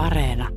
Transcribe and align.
Areena. 0.00 0.48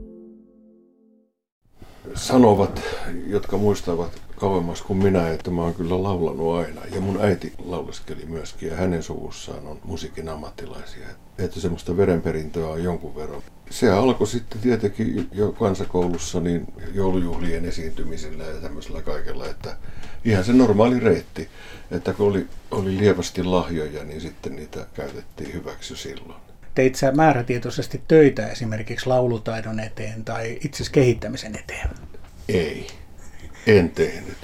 Sanovat, 2.15 2.81
jotka 3.27 3.57
muistavat 3.57 4.21
kauemmas 4.35 4.81
kuin 4.81 5.03
minä, 5.03 5.29
että 5.29 5.51
mä 5.51 5.61
oon 5.61 5.73
kyllä 5.73 6.03
laulanut 6.03 6.55
aina. 6.55 6.81
Ja 6.95 7.01
mun 7.01 7.21
äiti 7.21 7.53
lauleskeli 7.65 8.25
myöskin 8.25 8.69
ja 8.69 8.75
hänen 8.75 9.03
suvussaan 9.03 9.67
on 9.67 9.79
musiikin 9.83 10.29
ammattilaisia. 10.29 11.07
Että 11.37 11.59
semmoista 11.59 11.97
verenperintöä 11.97 12.67
on 12.67 12.83
jonkun 12.83 13.15
verran. 13.15 13.41
Se 13.69 13.91
alkoi 13.91 14.27
sitten 14.27 14.61
tietenkin 14.61 15.27
jo 15.31 15.51
kansakoulussa 15.51 16.39
niin 16.39 16.73
joulujuhlien 16.93 17.65
esiintymisillä 17.65 18.43
ja 18.43 18.61
tämmöisellä 18.61 19.01
kaikella, 19.01 19.45
että 19.45 19.77
ihan 20.25 20.43
se 20.43 20.53
normaali 20.53 20.99
reitti, 20.99 21.49
että 21.91 22.13
kun 22.13 22.27
oli, 22.27 22.47
oli 22.71 22.97
lievästi 22.97 23.43
lahjoja, 23.43 24.03
niin 24.03 24.21
sitten 24.21 24.55
niitä 24.55 24.85
käytettiin 24.93 25.53
hyväksi 25.53 25.97
silloin. 25.97 26.52
Teit 26.75 26.95
sä 26.95 27.11
määrätietoisesti 27.11 28.01
töitä 28.07 28.47
esimerkiksi 28.47 29.07
laulutaidon 29.07 29.79
eteen 29.79 30.25
tai 30.25 30.57
itse 30.63 30.83
kehittämisen 30.91 31.55
eteen? 31.55 31.89
Ei, 32.49 32.87
en 33.67 33.89
tehnyt. 33.89 34.37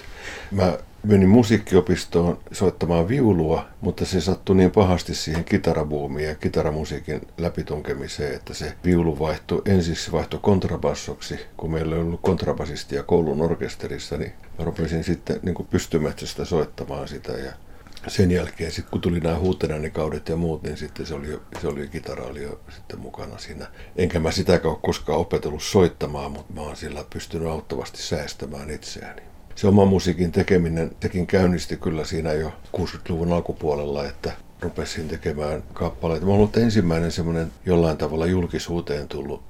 Mä 0.52 0.78
menin 1.04 1.30
musiikkiopistoon 1.30 2.40
soittamaan 2.52 3.08
viulua, 3.08 3.66
mutta 3.82 4.06
se 4.06 4.22
sattui 4.22 4.56
niin 4.56 4.72
pahasti 4.72 5.16
siihen 5.16 5.44
kitarabuumiin 5.44 6.28
ja 6.28 6.36
kitaramusiikin 6.36 7.22
läpitunkemiseen, 7.38 8.36
että 8.36 8.54
se 8.54 8.74
viulu 8.86 9.20
vaihtui, 9.20 9.62
ensiksi 9.66 10.12
vaihtui 10.12 10.40
kontrabassoksi, 10.44 11.40
kun 11.58 11.72
meillä 11.72 11.96
ei 11.96 12.02
ollut 12.02 12.22
kontrabasistia 12.22 13.04
koulun 13.04 13.42
orkesterissa, 13.42 14.18
niin 14.18 14.34
mä 14.60 14.66
rupesin 14.66 15.04
sitten 15.04 15.40
niin 15.44 15.68
pystymetsästä 15.70 16.46
soittamaan 16.46 17.08
sitä 17.08 17.32
ja 17.32 17.52
sen 18.08 18.32
jälkeen, 18.32 18.72
sit 18.72 18.86
kun 18.92 19.02
tuli 19.02 19.20
nämä 19.20 19.40
huutenäänikaudet 19.40 20.30
ja 20.30 20.36
muut, 20.36 20.64
niin 20.64 20.78
sitten 20.78 21.06
se 21.06 21.14
oli, 21.14 21.40
se 21.62 21.68
oli 21.68 21.88
kitara 21.88 22.24
oli 22.24 22.44
jo 22.44 22.60
sitten 22.70 23.00
mukana 23.00 23.38
siinä. 23.38 23.68
Enkä 23.96 24.20
mä 24.20 24.32
sitä 24.32 24.60
koskaan 24.82 25.20
opetellut 25.20 25.64
soittamaan, 25.64 26.32
mutta 26.32 26.54
mä 26.54 26.62
oon 26.62 26.76
sillä 26.76 27.06
pystynyt 27.14 27.48
auttavasti 27.48 28.04
säästämään 28.04 28.70
itseäni. 28.70 29.22
Se 29.56 29.68
oma 29.68 29.86
musiikin 29.86 30.32
tekeminen, 30.32 30.92
sekin 31.02 31.28
käynnisti 31.28 31.78
kyllä 31.78 32.06
siinä 32.06 32.34
jo 32.34 32.54
60-luvun 32.78 33.34
alkupuolella, 33.34 34.06
että 34.06 34.32
rupesin 34.62 35.08
tekemään 35.08 35.64
kappaleita. 35.74 36.26
Mä 36.26 36.32
ollut 36.32 36.58
ensimmäinen 36.58 37.12
semmoinen 37.12 37.52
jollain 37.66 37.98
tavalla 37.98 38.26
julkisuuteen 38.26 39.08
tullut 39.08 39.44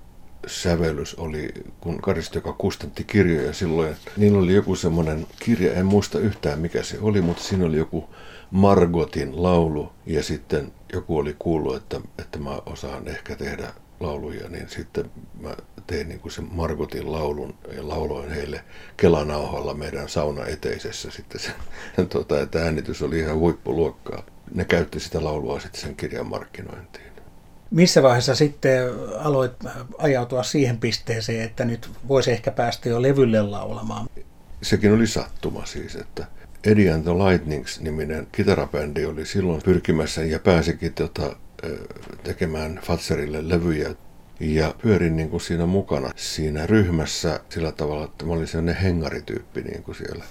sävellys 0.47 1.15
oli, 1.15 1.53
kun 1.81 2.01
Karisto, 2.01 2.37
joka 2.37 2.53
kustantti 2.53 3.03
kirjoja 3.03 3.53
silloin, 3.53 3.95
niin 4.17 4.35
oli 4.35 4.53
joku 4.53 4.75
semmoinen 4.75 5.27
kirja, 5.39 5.73
en 5.73 5.85
muista 5.85 6.19
yhtään 6.19 6.59
mikä 6.59 6.83
se 6.83 6.97
oli, 7.01 7.21
mutta 7.21 7.43
siinä 7.43 7.65
oli 7.65 7.77
joku 7.77 8.09
Margotin 8.51 9.43
laulu 9.43 9.91
ja 10.05 10.23
sitten 10.23 10.71
joku 10.93 11.17
oli 11.17 11.35
kuullut, 11.39 11.75
että, 11.75 12.01
että 12.19 12.39
mä 12.39 12.61
osaan 12.65 13.07
ehkä 13.07 13.35
tehdä 13.35 13.73
lauluja, 13.99 14.49
niin 14.49 14.69
sitten 14.69 15.11
mä 15.39 15.55
tein 15.87 16.09
niin 16.09 16.19
kuin 16.19 16.31
sen 16.31 16.47
Margotin 16.51 17.11
laulun 17.11 17.55
ja 17.75 17.87
lauloin 17.87 18.31
heille 18.31 18.63
kelanauhalla 18.97 19.73
meidän 19.73 20.09
sauna 20.09 20.45
eteisessä 20.45 21.11
sitten 21.11 21.41
sen, 21.41 22.07
tota, 22.09 22.41
että 22.41 22.63
äänitys 22.63 23.01
oli 23.01 23.19
ihan 23.19 23.37
huippuluokkaa. 23.37 24.23
Ne 24.53 24.65
käytti 24.65 24.99
sitä 24.99 25.23
laulua 25.23 25.59
sitten 25.59 25.81
sen 25.81 25.95
kirjan 25.95 26.27
markkinointiin. 26.27 27.09
Missä 27.71 28.03
vaiheessa 28.03 28.35
sitten 28.35 28.81
aloit 29.17 29.51
ajautua 29.97 30.43
siihen 30.43 30.77
pisteeseen, 30.77 31.41
että 31.41 31.65
nyt 31.65 31.89
voisi 32.07 32.31
ehkä 32.31 32.51
päästä 32.51 32.89
jo 32.89 33.01
levylle 33.01 33.41
laulamaan? 33.41 34.07
Sekin 34.61 34.93
oli 34.93 35.07
sattuma 35.07 35.65
siis, 35.65 35.95
että 35.95 36.25
Eddie 36.63 36.91
and 36.91 37.03
the 37.03 37.11
Lightnings-niminen 37.13 38.27
kitarabändi 38.31 39.05
oli 39.05 39.25
silloin 39.25 39.61
pyrkimässä 39.61 40.23
ja 40.23 40.39
pääsikin 40.39 40.93
tota, 40.93 41.35
tekemään 42.23 42.79
Fatserille 42.83 43.49
levyjä. 43.49 43.95
Ja 44.39 44.75
pyörin 44.81 45.15
niin 45.15 45.29
kuin 45.29 45.41
siinä 45.41 45.65
mukana 45.65 46.11
siinä 46.15 46.65
ryhmässä 46.65 47.39
sillä 47.49 47.71
tavalla, 47.71 48.05
että 48.05 48.25
mä 48.25 48.33
olin 48.33 48.47
sellainen 48.47 48.75
hengarityyppi 48.75 49.61
niin 49.61 49.83
kuin 49.83 49.95
siellä. 49.95 50.23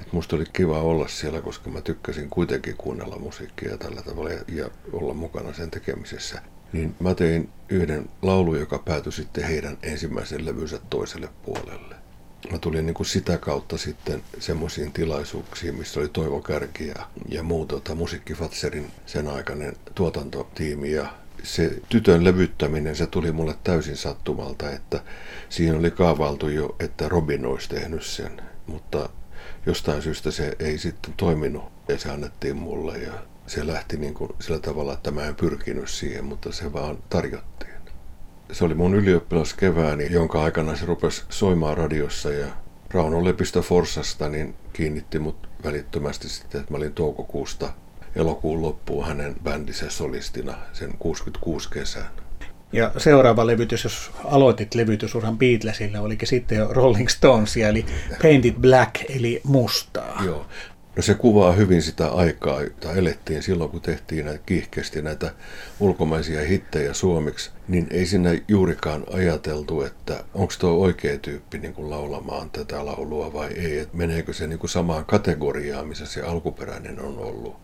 Et 0.00 0.12
musta 0.12 0.36
oli 0.36 0.44
kiva 0.52 0.80
olla 0.80 1.08
siellä, 1.08 1.40
koska 1.40 1.70
mä 1.70 1.80
tykkäsin 1.80 2.30
kuitenkin 2.30 2.76
kuunnella 2.76 3.18
musiikkia 3.18 3.78
tällä 3.78 4.02
tavalla 4.02 4.30
ja, 4.30 4.40
ja 4.48 4.70
olla 4.92 5.14
mukana 5.14 5.52
sen 5.52 5.70
tekemisessä. 5.70 6.42
Niin 6.72 6.94
mä 7.00 7.14
tein 7.14 7.48
yhden 7.68 8.08
laulu, 8.22 8.54
joka 8.54 8.78
päätyi 8.78 9.12
sitten 9.12 9.44
heidän 9.44 9.78
ensimmäisen 9.82 10.44
levynsä 10.44 10.80
toiselle 10.90 11.28
puolelle 11.44 12.03
mä 12.50 12.58
tulin 12.58 12.86
niin 12.86 12.94
kuin 12.94 13.06
sitä 13.06 13.38
kautta 13.38 13.78
sitten 13.78 14.22
semmoisiin 14.38 14.92
tilaisuuksiin, 14.92 15.74
missä 15.74 16.00
oli 16.00 16.08
Toivo 16.08 16.40
Kärki 16.40 16.88
ja, 16.88 17.06
ja 17.28 17.42
muu 17.42 17.66
tota, 17.66 17.94
Musiikkifatserin 17.94 18.90
sen 19.06 19.28
aikainen 19.28 19.76
tuotantotiimi. 19.94 20.92
Ja 20.92 21.06
se 21.42 21.78
tytön 21.88 22.24
levyttäminen, 22.24 22.96
se 22.96 23.06
tuli 23.06 23.32
mulle 23.32 23.54
täysin 23.64 23.96
sattumalta, 23.96 24.70
että 24.70 25.00
siihen 25.48 25.76
oli 25.76 25.90
kaavailtu 25.90 26.48
jo, 26.48 26.76
että 26.80 27.08
Robin 27.08 27.46
olisi 27.46 27.68
tehnyt 27.68 28.04
sen, 28.04 28.42
mutta 28.66 29.08
jostain 29.66 30.02
syystä 30.02 30.30
se 30.30 30.56
ei 30.58 30.78
sitten 30.78 31.14
toiminut 31.16 31.64
ja 31.88 31.98
se 31.98 32.10
annettiin 32.10 32.56
mulle. 32.56 32.98
Ja 32.98 33.12
se 33.46 33.66
lähti 33.66 33.96
niin 33.96 34.14
kuin 34.14 34.30
sillä 34.40 34.58
tavalla, 34.58 34.92
että 34.92 35.10
mä 35.10 35.24
en 35.24 35.34
pyrkinyt 35.34 35.88
siihen, 35.88 36.24
mutta 36.24 36.52
se 36.52 36.72
vaan 36.72 36.98
tarjottiin 37.08 37.53
se 38.52 38.64
oli 38.64 38.74
mun 38.74 38.94
ylioppilaskevääni, 38.94 40.06
jonka 40.10 40.42
aikana 40.42 40.76
se 40.76 40.86
rupesi 40.86 41.22
soimaan 41.28 41.76
radiossa 41.76 42.30
ja 42.30 42.46
Rauno 42.90 43.24
Lepistö 43.24 43.62
Forsasta 43.62 44.28
niin 44.28 44.54
kiinnitti 44.72 45.18
mut 45.18 45.48
välittömästi 45.64 46.28
sitten, 46.28 46.60
että 46.60 46.72
mä 46.72 46.76
olin 46.76 46.92
toukokuusta 46.92 47.72
elokuun 48.16 48.62
loppuun 48.62 49.06
hänen 49.06 49.34
bändissä 49.44 49.90
solistina 49.90 50.54
sen 50.72 50.94
66 50.98 51.70
kesän. 51.70 52.06
Ja 52.72 52.92
seuraava 52.96 53.46
levytys, 53.46 53.84
jos 53.84 54.10
aloitit 54.24 54.74
levytysuran 54.74 55.38
Beatlesille, 55.38 55.98
olikin 56.00 56.28
sitten 56.28 56.58
jo 56.58 56.68
Rolling 56.72 57.08
Stonesia, 57.08 57.68
eli 57.68 57.86
Painted 58.22 58.54
Black, 58.60 59.10
eli 59.10 59.40
mustaa. 59.44 60.22
Joo. 60.24 60.46
No 60.96 61.02
se 61.02 61.14
kuvaa 61.14 61.52
hyvin 61.52 61.82
sitä 61.82 62.08
aikaa, 62.08 62.62
jota 62.62 62.92
elettiin 62.92 63.42
silloin, 63.42 63.70
kun 63.70 63.80
tehtiin 63.80 64.24
näitä 64.24 64.42
kiihkeästi 64.46 65.02
näitä 65.02 65.30
ulkomaisia 65.80 66.40
hittejä 66.40 66.94
suomeksi, 66.94 67.50
niin 67.68 67.86
ei 67.90 68.06
sinne 68.06 68.42
juurikaan 68.48 69.04
ajateltu, 69.12 69.82
että 69.82 70.24
onko 70.34 70.52
tuo 70.58 70.70
oikea 70.70 71.18
tyyppi 71.18 71.58
niin 71.58 71.74
kuin 71.74 71.90
laulamaan 71.90 72.50
tätä 72.50 72.86
laulua 72.86 73.32
vai 73.32 73.52
ei, 73.52 73.78
että 73.78 73.96
meneekö 73.96 74.32
se 74.32 74.46
niin 74.46 74.58
kuin 74.58 74.70
samaan 74.70 75.04
kategoriaan, 75.04 75.88
missä 75.88 76.06
se 76.06 76.22
alkuperäinen 76.22 77.00
on 77.00 77.18
ollut. 77.18 77.56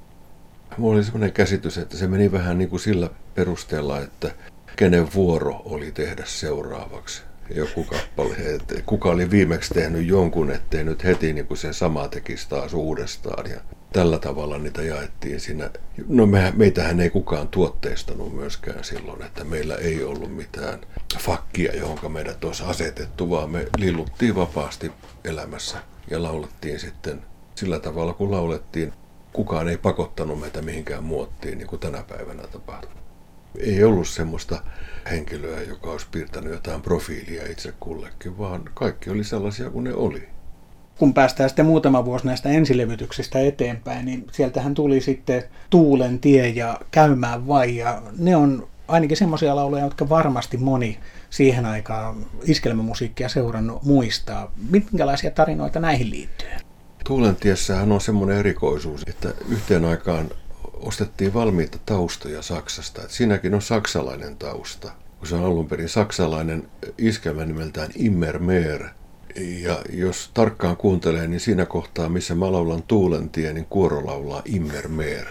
Mulla 0.77 0.95
oli 0.95 1.05
sellainen 1.05 1.33
käsitys, 1.33 1.79
että 1.79 1.97
se 1.97 2.07
meni 2.07 2.33
vähän 2.33 2.59
niin 2.59 2.71
kuin 2.71 2.81
sillä 2.81 3.11
perusteella, 3.35 4.01
että 4.01 4.31
kenen 4.77 5.15
vuoro 5.15 5.63
oli 5.65 5.93
tehdä 5.93 6.23
seuraavaksi 6.27 7.23
joku 7.55 7.85
kappale, 7.85 8.37
että 8.37 8.75
kuka 8.87 9.11
oli 9.11 9.31
viimeksi 9.31 9.75
tehnyt 9.75 10.07
jonkun, 10.07 10.51
ettei 10.51 10.85
nyt 10.85 11.05
heti 11.05 11.33
niin 11.33 11.47
kuin 11.47 11.59
se 11.59 11.73
sama 11.73 12.09
tekisi 12.09 12.49
taas 12.49 12.75
uudestaan. 12.75 13.51
Ja 13.51 13.61
tällä 13.93 14.19
tavalla 14.19 14.59
niitä 14.59 14.83
jaettiin 14.83 15.41
siinä. 15.41 15.71
No 16.09 16.27
me, 16.27 16.53
meitähän 16.57 17.01
ei 17.01 17.11
kukaan 17.11 17.49
tuotteistanut 17.49 18.35
myöskään 18.35 18.85
silloin, 18.85 19.23
että 19.23 19.45
meillä 19.45 19.75
ei 19.75 20.05
ollut 20.05 20.37
mitään 20.37 20.81
fakkia, 21.19 21.77
johon 21.77 22.13
meidät 22.13 22.45
olisi 22.45 22.63
asetettu, 22.67 23.31
vaan 23.31 23.51
me 23.51 23.67
lilluttiin 23.79 24.35
vapaasti 24.35 24.93
elämässä 25.25 25.79
ja 26.11 26.23
laulettiin 26.23 26.81
sitten 26.81 27.23
sillä 27.55 27.79
tavalla, 27.79 28.13
kun 28.13 28.31
laulettiin. 28.31 28.93
Kukaan 29.33 29.69
ei 29.69 29.77
pakottanut 29.77 30.41
meitä 30.41 30.63
mihinkään 30.63 31.05
muottiin, 31.05 31.59
niin 31.59 31.69
kuin 31.69 31.81
tänä 31.81 32.03
päivänä 32.09 32.43
tapahtuu. 32.43 33.00
Ei 33.59 33.85
ollut 33.85 34.09
semmoista 34.09 34.63
henkilöä, 35.11 35.63
joka 35.63 35.91
olisi 35.91 36.07
piirtänyt 36.11 36.53
jotain 36.53 36.83
profiilia 36.83 37.51
itse 37.51 37.73
kullekin, 37.81 38.39
vaan 38.39 38.63
kaikki 38.75 39.11
oli 39.11 39.25
sellaisia 39.25 39.71
kuin 39.71 39.85
ne 39.85 39.95
oli. 39.95 40.29
Kun 40.99 41.15
päästään 41.15 41.51
sitten 41.51 41.67
muutama 41.67 42.05
vuosi 42.05 42.27
näistä 42.27 42.49
ensilevytyksistä 42.49 43.41
eteenpäin, 43.41 44.05
niin 44.05 44.27
sieltähän 44.33 44.75
tuli 44.75 45.01
sitten 45.01 45.43
Tuulen 45.71 46.19
tie 46.19 46.49
ja 46.49 46.81
Käymään 46.91 47.47
vai, 47.47 47.77
ja 47.77 48.03
ne 48.19 48.37
on 48.37 48.69
ainakin 48.89 49.17
semmoisia 49.17 49.57
lauluja, 49.57 49.85
jotka 49.85 50.09
varmasti 50.09 50.57
moni 50.57 50.99
siihen 51.31 51.67
aikaan 51.67 52.27
iskelmämusiikkia 52.45 53.29
seurannut 53.29 53.83
muistaa. 53.83 54.53
Minkälaisia 54.71 55.31
tarinoita 55.31 55.81
näihin 55.81 56.11
liittyy? 56.11 56.49
Tuulen 57.05 57.37
tiessähän 57.37 57.93
on 57.93 58.01
semmoinen 58.01 58.39
erikoisuus, 58.39 59.03
että 59.07 59.29
yhteen 59.49 59.85
aikaan 59.85 60.31
ostettiin 60.81 61.35
valmiita 61.35 61.79
taustoja 61.87 62.43
Saksasta. 62.43 63.03
Et 63.03 63.11
siinäkin 63.11 63.55
on 63.55 63.63
saksalainen 63.63 64.37
tausta, 64.37 64.93
kun 65.19 65.29
se 65.29 65.35
on 65.35 65.45
alun 65.45 65.69
perin 65.69 65.89
saksalainen 65.89 66.69
iskelmä 66.99 67.45
nimeltään 67.45 67.91
Immermeer. 67.97 68.85
Ja 69.37 69.79
jos 69.93 70.31
tarkkaan 70.35 70.77
kuuntelee, 70.77 71.27
niin 71.27 71.41
siinä 71.41 71.67
kohtaa, 71.67 72.09
missä 72.09 72.35
mä 72.35 72.53
laulan 72.53 72.83
Tuulentie, 72.83 73.53
niin 73.53 73.67
kuoro 73.71 74.07
laulaa 74.07 74.43
Immermeer. 74.45 75.27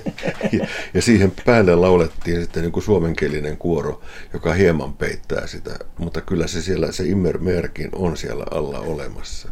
ja, 0.58 0.66
ja 0.94 1.02
siihen 1.02 1.32
päälle 1.46 1.74
laulettiin 1.76 2.40
sitten 2.40 2.62
niin 2.62 2.72
kuin 2.72 2.82
suomenkielinen 2.82 3.56
kuoro, 3.56 4.00
joka 4.32 4.54
hieman 4.54 4.92
peittää 4.92 5.46
sitä. 5.46 5.78
Mutta 5.98 6.20
kyllä 6.20 6.46
se 6.46 6.62
siellä, 6.62 6.92
se 6.92 7.04
Immermeerkin 7.04 7.88
on 7.92 8.16
siellä 8.16 8.44
alla 8.50 8.80
olemassa. 8.80 9.48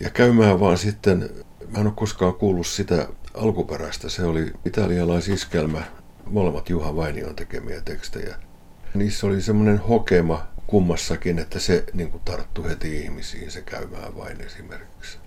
Ja 0.00 0.10
käymään 0.10 0.60
vaan 0.60 0.78
sitten, 0.78 1.30
mä 1.68 1.78
en 1.78 1.86
ole 1.86 1.94
koskaan 1.96 2.34
kuullut 2.34 2.66
sitä 2.66 3.08
alkuperäistä. 3.36 4.08
Se 4.08 4.24
oli 4.24 4.52
italialaisiskelmä, 4.64 5.82
molemmat 6.26 6.70
Juha 6.70 6.96
Vainion 6.96 7.36
tekemiä 7.36 7.80
tekstejä. 7.80 8.36
Niissä 8.94 9.26
oli 9.26 9.42
semmoinen 9.42 9.78
hokema 9.78 10.46
kummassakin, 10.66 11.38
että 11.38 11.58
se 11.58 11.84
niin 11.92 12.10
kuin 12.10 12.22
tarttu 12.24 12.64
heti 12.64 12.96
ihmisiin 12.96 13.50
se 13.50 13.60
käymään 13.60 14.16
vain 14.16 14.40
esimerkiksi. 14.40 15.18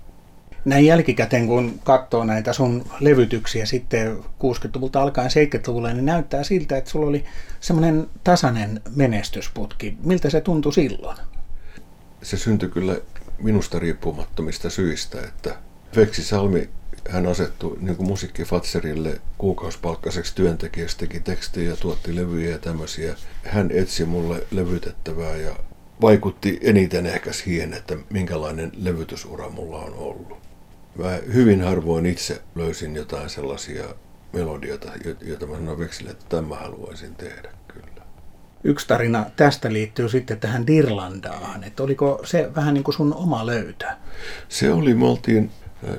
Näin 0.65 0.85
jälkikäteen, 0.85 1.47
kun 1.47 1.79
katsoo 1.83 2.23
näitä 2.23 2.53
sun 2.53 2.85
levytyksiä 2.99 3.65
sitten 3.65 4.17
60-luvulta 4.17 5.01
alkaen 5.01 5.29
70-luvulle, 5.29 5.93
niin 5.93 6.05
näyttää 6.05 6.43
siltä, 6.43 6.77
että 6.77 6.89
sulla 6.89 7.07
oli 7.07 7.25
semmoinen 7.59 8.07
tasainen 8.23 8.81
menestysputki. 8.95 9.97
Miltä 10.03 10.29
se 10.29 10.41
tuntui 10.41 10.73
silloin? 10.73 11.17
Se 12.21 12.37
syntyi 12.37 12.69
kyllä 12.69 12.95
minusta 13.39 13.79
riippumattomista 13.79 14.69
syistä, 14.69 15.21
että 15.21 15.55
Veksi 15.95 16.23
Salmi 16.23 16.69
hän 17.09 17.27
asettui 17.27 17.77
niin 17.81 17.95
kuin 17.95 18.07
musiikki 18.07 18.43
Fatserille 18.43 19.21
kuukausipalkkaiseksi 19.37 20.35
työntekijäksi, 20.35 20.97
teki 20.97 21.19
tekstejä, 21.19 21.75
tuotti 21.75 22.15
levyjä 22.15 22.51
ja 22.51 22.59
tämmöisiä. 22.59 23.15
Hän 23.43 23.71
etsi 23.71 24.05
mulle 24.05 24.43
levytettävää 24.51 25.35
ja 25.35 25.55
vaikutti 26.01 26.59
eniten 26.61 27.05
ehkä 27.05 27.33
siihen, 27.33 27.73
että 27.73 27.97
minkälainen 28.09 28.71
levytysura 28.77 29.49
mulla 29.49 29.77
on 29.77 29.93
ollut. 29.93 30.37
Mä 30.95 31.19
hyvin 31.33 31.61
harvoin 31.61 32.05
itse 32.05 32.41
löysin 32.55 32.95
jotain 32.95 33.29
sellaisia 33.29 33.83
melodioita, 34.33 34.91
joita 35.21 35.45
mä 35.45 35.55
sanoin 35.55 35.79
Veksille, 35.79 36.11
että 36.11 36.25
tämä 36.29 36.55
haluaisin 36.55 37.15
tehdä 37.15 37.49
kyllä. 37.67 38.05
Yksi 38.63 38.87
tarina 38.87 39.25
tästä 39.35 39.73
liittyy 39.73 40.09
sitten 40.09 40.39
tähän 40.39 40.67
Dirlandaan, 40.67 41.63
että 41.63 41.83
oliko 41.83 42.21
se 42.23 42.51
vähän 42.55 42.73
niin 42.73 42.83
kuin 42.83 42.95
sun 42.95 43.13
oma 43.13 43.45
löytö? 43.45 43.85
Se 44.49 44.73
oli, 44.73 44.93
me 44.93 45.05
oltiin 45.05 45.51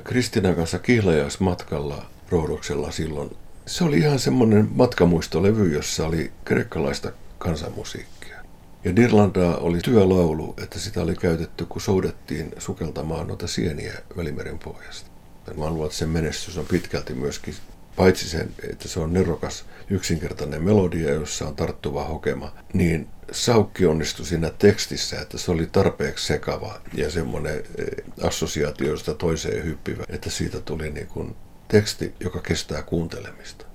Kristinan 0.03 0.55
kanssa 0.55 0.79
kihlajaismatkalla 0.79 2.05
Roodoksella 2.29 2.91
silloin. 2.91 3.37
Se 3.65 3.83
oli 3.83 3.97
ihan 3.97 4.19
semmoinen 4.19 4.69
matkamuistolevy, 4.75 5.73
jossa 5.73 6.07
oli 6.07 6.31
kreikkalaista 6.45 7.11
kansanmusiikkia. 7.37 8.37
Ja 8.83 8.95
Dirlandaa 8.95 9.57
oli 9.57 9.79
työlaulu, 9.79 10.53
että 10.63 10.79
sitä 10.79 11.01
oli 11.01 11.15
käytetty, 11.15 11.65
kun 11.65 11.81
soudettiin 11.81 12.53
sukeltamaan 12.57 13.27
noita 13.27 13.47
sieniä 13.47 13.93
Välimeren 14.17 14.59
pohjasta. 14.59 15.11
Mä 15.57 15.69
luulen, 15.69 15.85
että 15.85 15.97
sen 15.97 16.09
menestys 16.09 16.57
on 16.57 16.65
pitkälti 16.65 17.13
myöskin, 17.13 17.55
paitsi 17.95 18.29
sen, 18.29 18.49
että 18.69 18.87
se 18.87 18.99
on 18.99 19.13
nerokas, 19.13 19.65
yksinkertainen 19.89 20.63
melodia, 20.63 21.13
jossa 21.13 21.47
on 21.47 21.55
tarttuva 21.55 22.03
hokema, 22.03 22.53
niin 22.73 23.07
Saukki 23.31 23.85
onnistui 23.85 24.25
siinä 24.25 24.49
tekstissä, 24.49 25.21
että 25.21 25.37
se 25.37 25.51
oli 25.51 25.67
tarpeeksi 25.71 26.27
sekava 26.27 26.81
ja 26.93 27.11
semmoinen 27.11 27.57
eh, 27.57 27.85
assosiaatioista 28.23 29.13
toiseen 29.13 29.63
hyppivä, 29.63 30.03
että 30.09 30.29
siitä 30.29 30.61
tuli 30.61 30.89
niin 30.91 31.07
kuin 31.07 31.35
teksti, 31.67 32.13
joka 32.19 32.41
kestää 32.41 32.81
kuuntelemista. 32.81 33.70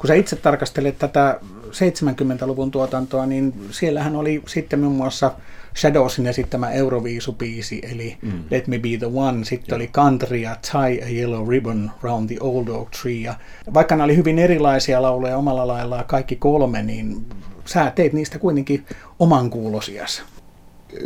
Kun 0.00 0.08
sä 0.08 0.14
itse 0.14 0.36
tarkastelet 0.36 0.98
tätä 0.98 1.40
70-luvun 1.66 2.70
tuotantoa, 2.70 3.26
niin 3.26 3.54
siellähän 3.70 4.16
oli 4.16 4.42
sitten 4.46 4.80
muun 4.80 4.96
muassa 4.96 5.32
Shadowsin 5.76 6.26
esittämä 6.26 6.70
Euroviisupiisi, 6.70 7.80
eli 7.92 8.16
mm. 8.22 8.44
Let 8.50 8.66
Me 8.66 8.78
Be 8.78 8.88
The 8.98 9.06
One, 9.14 9.44
sitten 9.44 9.72
ja. 9.72 9.76
oli 9.76 9.86
Country 9.86 10.36
ja 10.36 10.56
Tie 10.72 11.04
a 11.04 11.10
Yellow 11.10 11.48
Ribbon 11.48 11.90
Round 12.02 12.28
the 12.28 12.36
Old 12.40 12.68
Oak 12.68 12.88
Tree. 13.02 13.14
Ja 13.14 13.34
vaikka 13.74 13.96
nämä 13.96 14.04
oli 14.04 14.16
hyvin 14.16 14.38
erilaisia 14.38 15.02
lauleja 15.02 15.36
omalla 15.36 15.66
laillaan 15.66 16.04
kaikki 16.04 16.36
kolme, 16.36 16.82
niin 16.82 17.26
sä 17.64 17.92
teit 17.94 18.12
niistä 18.12 18.38
kuitenkin 18.38 18.86
oman 19.18 19.50
kuulosias. 19.50 20.22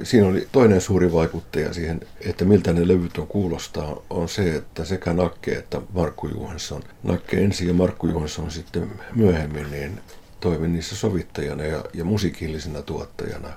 Siinä 0.03 0.29
oli 0.29 0.49
toinen 0.53 0.81
suuri 0.81 1.13
vaikuttaja 1.13 1.75
siihen, 1.75 2.01
että 2.21 2.45
miltä 2.45 2.73
ne 2.73 2.89
levyt 2.89 3.19
on 3.19 3.27
kuulostaa, 3.27 4.03
on 4.11 4.29
se, 4.29 4.57
että 4.57 4.85
sekä 4.85 5.13
Nakke 5.13 5.53
että 5.53 5.81
Markku 5.93 6.29
Juhansson, 6.29 6.83
Nakke 7.03 7.45
ensin 7.45 7.69
ja 7.69 7.75
Markku 7.75 8.07
Juhansson 8.07 8.51
sitten 8.51 8.91
myöhemmin, 9.15 9.71
niin 9.71 10.01
toimi 10.41 10.69
niissä 10.69 10.97
sovittajana 10.97 11.65
ja, 11.65 11.85
ja 11.95 12.05
musiikillisena 12.05 12.83
tuottajana. 12.83 13.49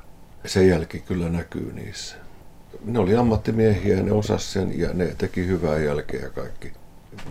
Se 0.46 0.66
jälki 0.66 1.00
kyllä 1.00 1.30
näkyy 1.30 1.74
niissä. 1.74 2.16
Ne 2.86 3.00
oli 3.00 3.16
ammattimiehiä 3.16 4.04
ne 4.04 4.12
osas 4.12 4.54
sen 4.54 4.80
ja 4.80 4.94
ne 4.94 5.16
teki 5.18 5.48
hyvää 5.48 5.78
jälkeä 5.78 6.30
kaikki. 6.30 6.72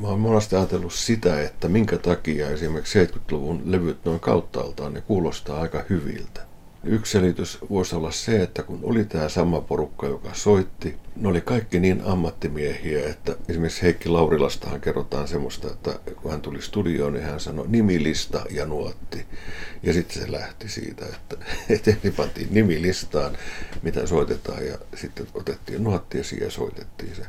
Mä 0.00 0.08
oon 0.08 0.20
monesti 0.20 0.56
ajatellut 0.56 0.92
sitä, 0.92 1.40
että 1.40 1.68
minkä 1.68 1.98
takia 1.98 2.50
esimerkiksi 2.50 3.04
70-luvun 3.04 3.62
levyt 3.64 4.04
noin 4.04 4.20
kauttaaltaan 4.20 4.94
ne 4.94 5.00
kuulostaa 5.00 5.60
aika 5.60 5.84
hyviltä. 5.90 6.40
Yksi 6.88 7.12
selitys 7.12 7.58
voisi 7.70 7.96
olla 7.96 8.10
se, 8.10 8.42
että 8.42 8.62
kun 8.62 8.80
oli 8.82 9.04
tämä 9.04 9.28
sama 9.28 9.60
porukka, 9.60 10.06
joka 10.06 10.34
soitti, 10.34 10.96
ne 11.16 11.28
oli 11.28 11.40
kaikki 11.40 11.80
niin 11.80 12.02
ammattimiehiä, 12.04 13.08
että 13.08 13.36
esimerkiksi 13.48 13.82
Heikki 13.82 14.08
Laurilastahan 14.08 14.80
kerrotaan 14.80 15.28
semmoista, 15.28 15.70
että 15.70 15.98
kun 16.22 16.30
hän 16.30 16.40
tuli 16.40 16.62
studioon, 16.62 17.12
niin 17.12 17.24
hän 17.24 17.40
sanoi 17.40 17.66
nimilista 17.68 18.44
ja 18.50 18.66
nuotti. 18.66 19.26
Ja 19.82 19.92
sitten 19.92 20.22
se 20.22 20.32
lähti 20.32 20.68
siitä, 20.68 21.06
että, 21.06 21.36
että 21.90 22.12
pantiin 22.16 22.48
nimilistaan, 22.50 23.38
mitä 23.82 24.06
soitetaan, 24.06 24.66
ja 24.66 24.78
sitten 24.94 25.26
otettiin 25.34 25.84
nuotti 25.84 26.18
ja 26.40 26.50
soitettiin 26.50 27.16
se. 27.16 27.22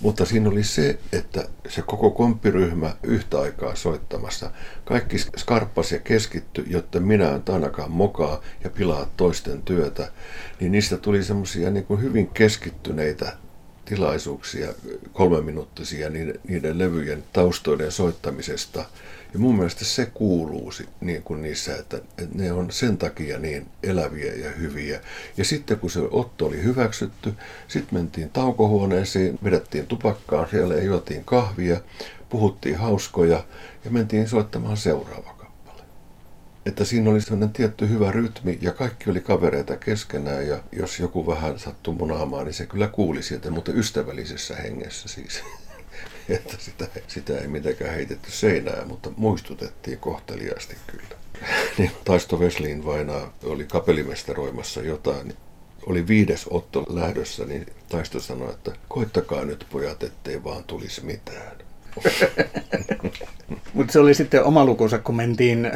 Mutta 0.00 0.24
siinä 0.24 0.48
oli 0.48 0.64
se, 0.64 0.98
että 1.12 1.48
se 1.68 1.82
koko 1.82 2.10
komppiryhmä 2.10 2.96
yhtä 3.02 3.40
aikaa 3.40 3.74
soittamassa. 3.74 4.50
Kaikki 4.84 5.18
skarppas 5.18 5.92
ja 5.92 5.98
keskitty, 5.98 6.64
jotta 6.66 7.00
minä 7.00 7.28
en 7.28 7.42
ainakaan 7.52 7.90
mokaa 7.90 8.40
ja 8.64 8.70
pilaa 8.70 9.06
toisten 9.16 9.62
työtä. 9.62 10.12
Niin 10.60 10.72
niistä 10.72 10.96
tuli 10.96 11.22
semmoisia 11.22 11.70
niin 11.70 11.86
hyvin 12.00 12.26
keskittyneitä 12.26 13.36
tilaisuuksia, 13.84 14.74
kolmeminuuttisia 15.12 16.10
niiden, 16.10 16.40
niiden 16.48 16.78
levyjen 16.78 17.24
taustoiden 17.32 17.92
soittamisesta– 17.92 18.84
ja 19.34 19.40
mun 19.40 19.56
mielestä 19.56 19.84
se 19.84 20.06
kuuluu 20.06 20.72
niin 21.00 21.22
kuin 21.22 21.42
niissä, 21.42 21.76
että, 21.76 21.96
että 21.96 22.26
ne 22.34 22.52
on 22.52 22.72
sen 22.72 22.98
takia 22.98 23.38
niin 23.38 23.66
eläviä 23.82 24.32
ja 24.32 24.50
hyviä. 24.50 25.00
Ja 25.36 25.44
sitten 25.44 25.78
kun 25.78 25.90
se 25.90 26.00
otto 26.10 26.46
oli 26.46 26.62
hyväksytty, 26.62 27.34
sitten 27.68 27.98
mentiin 27.98 28.30
taukohuoneeseen, 28.30 29.38
vedettiin 29.44 29.86
tupakkaa 29.86 30.46
siellä 30.50 30.74
ja 30.74 30.82
juotiin 30.82 31.24
kahvia, 31.24 31.80
puhuttiin 32.28 32.76
hauskoja 32.76 33.44
ja 33.84 33.90
mentiin 33.90 34.28
soittamaan 34.28 34.76
seuraava 34.76 35.22
kappale. 35.22 35.33
Että 36.66 36.84
siinä 36.84 37.10
oli 37.10 37.20
sellainen 37.20 37.52
tietty 37.52 37.88
hyvä 37.88 38.12
rytmi 38.12 38.58
ja 38.60 38.72
kaikki 38.72 39.10
oli 39.10 39.20
kavereita 39.20 39.76
keskenään 39.76 40.48
ja 40.48 40.58
jos 40.72 40.98
joku 40.98 41.26
vähän 41.26 41.58
sattui 41.58 41.94
munaamaan, 41.94 42.44
niin 42.44 42.54
se 42.54 42.66
kyllä 42.66 42.88
kuuli 42.88 43.22
sieltä, 43.22 43.50
mutta 43.50 43.72
ystävällisessä 43.72 44.56
hengessä 44.56 45.08
siis. 45.08 45.42
että 46.28 46.54
sitä, 46.58 46.86
sitä 47.08 47.38
ei 47.38 47.48
mitenkään 47.48 47.94
heitetty 47.94 48.30
seinään, 48.30 48.88
mutta 48.88 49.10
muistutettiin 49.16 49.98
kohteliaasti 49.98 50.76
kyllä. 50.86 51.16
niin 51.78 51.90
Taisto 52.04 52.40
Veslin 52.40 52.84
vaina 52.84 53.32
oli 53.44 53.64
kapelimestaroimassa 53.64 54.82
jotain, 54.82 55.28
niin 55.28 55.36
oli 55.86 56.08
viides 56.08 56.46
otto 56.50 56.86
lähdössä, 56.88 57.44
niin 57.44 57.66
Taisto 57.88 58.20
sanoi, 58.20 58.50
että 58.50 58.72
koittakaa 58.88 59.44
nyt 59.44 59.66
pojat, 59.70 60.02
ettei 60.02 60.44
vaan 60.44 60.64
tulisi 60.64 61.04
mitään. 61.04 61.56
Mutta 63.74 63.92
se 63.92 63.98
oli 63.98 64.14
sitten 64.14 64.44
oma 64.44 64.64
lukunsa, 64.64 64.98
kun 64.98 65.16
mentiin 65.16 65.72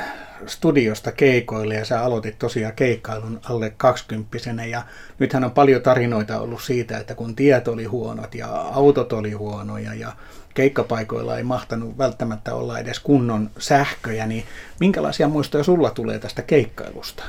studiosta 0.47 1.12
keikoille 1.12 1.75
ja 1.75 1.85
sä 1.85 2.04
aloitit 2.04 2.38
tosiaan 2.38 2.75
keikkailun 2.75 3.40
alle 3.49 3.73
kaksikymppisenä 3.76 4.64
ja 4.64 4.83
nythän 5.18 5.45
on 5.45 5.50
paljon 5.50 5.83
tarinoita 5.83 6.40
ollut 6.40 6.62
siitä, 6.62 6.99
että 6.99 7.14
kun 7.14 7.37
tiet 7.37 7.68
oli 7.68 7.85
huonot 7.85 8.35
ja 8.35 8.49
autot 8.49 9.12
oli 9.12 9.33
huonoja 9.33 9.95
ja 9.95 10.12
keikkapaikoilla 10.54 11.37
ei 11.37 11.42
mahtanut 11.42 11.99
välttämättä 11.99 12.54
olla 12.54 12.78
edes 12.78 13.00
kunnon 13.00 13.50
sähköjä, 13.59 14.26
niin 14.26 14.45
minkälaisia 14.80 15.28
muistoja 15.28 15.64
sulla 15.64 15.90
tulee 15.90 16.18
tästä 16.18 16.42
keikkailusta? 16.42 17.25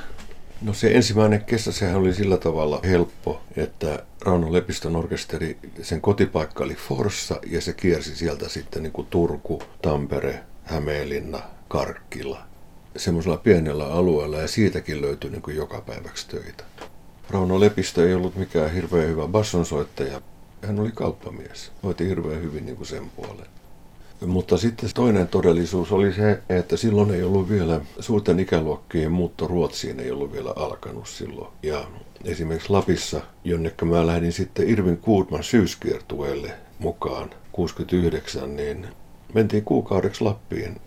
No 0.62 0.74
se 0.74 0.92
ensimmäinen 0.92 1.44
kesä, 1.44 1.72
sehän 1.72 1.96
oli 1.96 2.14
sillä 2.14 2.38
tavalla 2.38 2.80
helppo, 2.84 3.42
että 3.58 4.04
Rauno 4.26 4.54
Lepiston 4.54 4.96
orkesteri, 4.96 5.58
sen 5.82 6.02
kotipaikka 6.02 6.64
oli 6.64 6.76
Forssa 6.76 7.40
ja 7.48 7.62
se 7.62 7.74
kiersi 7.74 8.16
sieltä 8.16 8.50
sitten 8.50 8.84
niin 8.84 8.94
kuin 8.94 9.08
Turku, 9.08 9.64
Tampere, 9.82 10.40
Hämeenlinna, 10.64 11.40
Karkkila. 11.68 12.42
Semmoisella 12.98 13.38
pienellä 13.38 13.94
alueella 13.94 14.38
ja 14.38 14.48
siitäkin 14.48 15.02
löytyi 15.02 15.30
niin 15.30 15.42
kuin 15.42 15.56
joka 15.56 15.82
päiväksi 15.82 16.28
töitä. 16.28 16.64
Rauno 17.30 17.60
Lepistö 17.60 18.08
ei 18.08 18.14
ollut 18.14 18.36
mikään 18.36 18.74
hirveän 18.74 19.08
hyvä 19.08 19.28
bassonsoittaja. 19.28 20.22
Hän 20.68 20.80
oli 20.80 20.92
kauppamies. 20.92 21.72
Hoiti 21.84 22.08
hirveän 22.08 22.42
hyvin 22.42 22.66
niin 22.66 22.76
kuin 22.76 22.88
sen 22.88 23.10
puolen. 23.10 23.46
Mutta 24.26 24.58
sitten 24.58 24.90
toinen 24.96 25.28
todellisuus 25.28 25.92
oli 25.92 26.14
se, 26.14 26.42
että 26.50 26.78
silloin 26.78 27.12
ei 27.12 27.24
ollut 27.24 27.50
vielä 27.50 27.82
suurten 28.00 28.40
ikäluokkien 28.40 29.12
muutto 29.12 29.48
Ruotsiin 29.48 30.00
ei 30.00 30.12
ollut 30.12 30.34
vielä 30.34 30.54
alkanut 30.56 31.08
silloin. 31.08 31.52
Ja 31.64 31.88
esimerkiksi 32.26 32.70
Lapissa, 32.70 33.22
jonne 33.44 33.74
mä 33.86 34.08
lähdin 34.08 34.32
sitten 34.34 34.70
Irvin 34.70 34.98
Kuutman 34.98 35.44
syyskiertueelle 35.44 36.52
mukaan 36.80 37.30
69, 37.52 38.56
niin 38.56 38.88
mentiin 39.34 39.64
kuukaudeksi 39.64 40.24
Lappiin. 40.24 40.82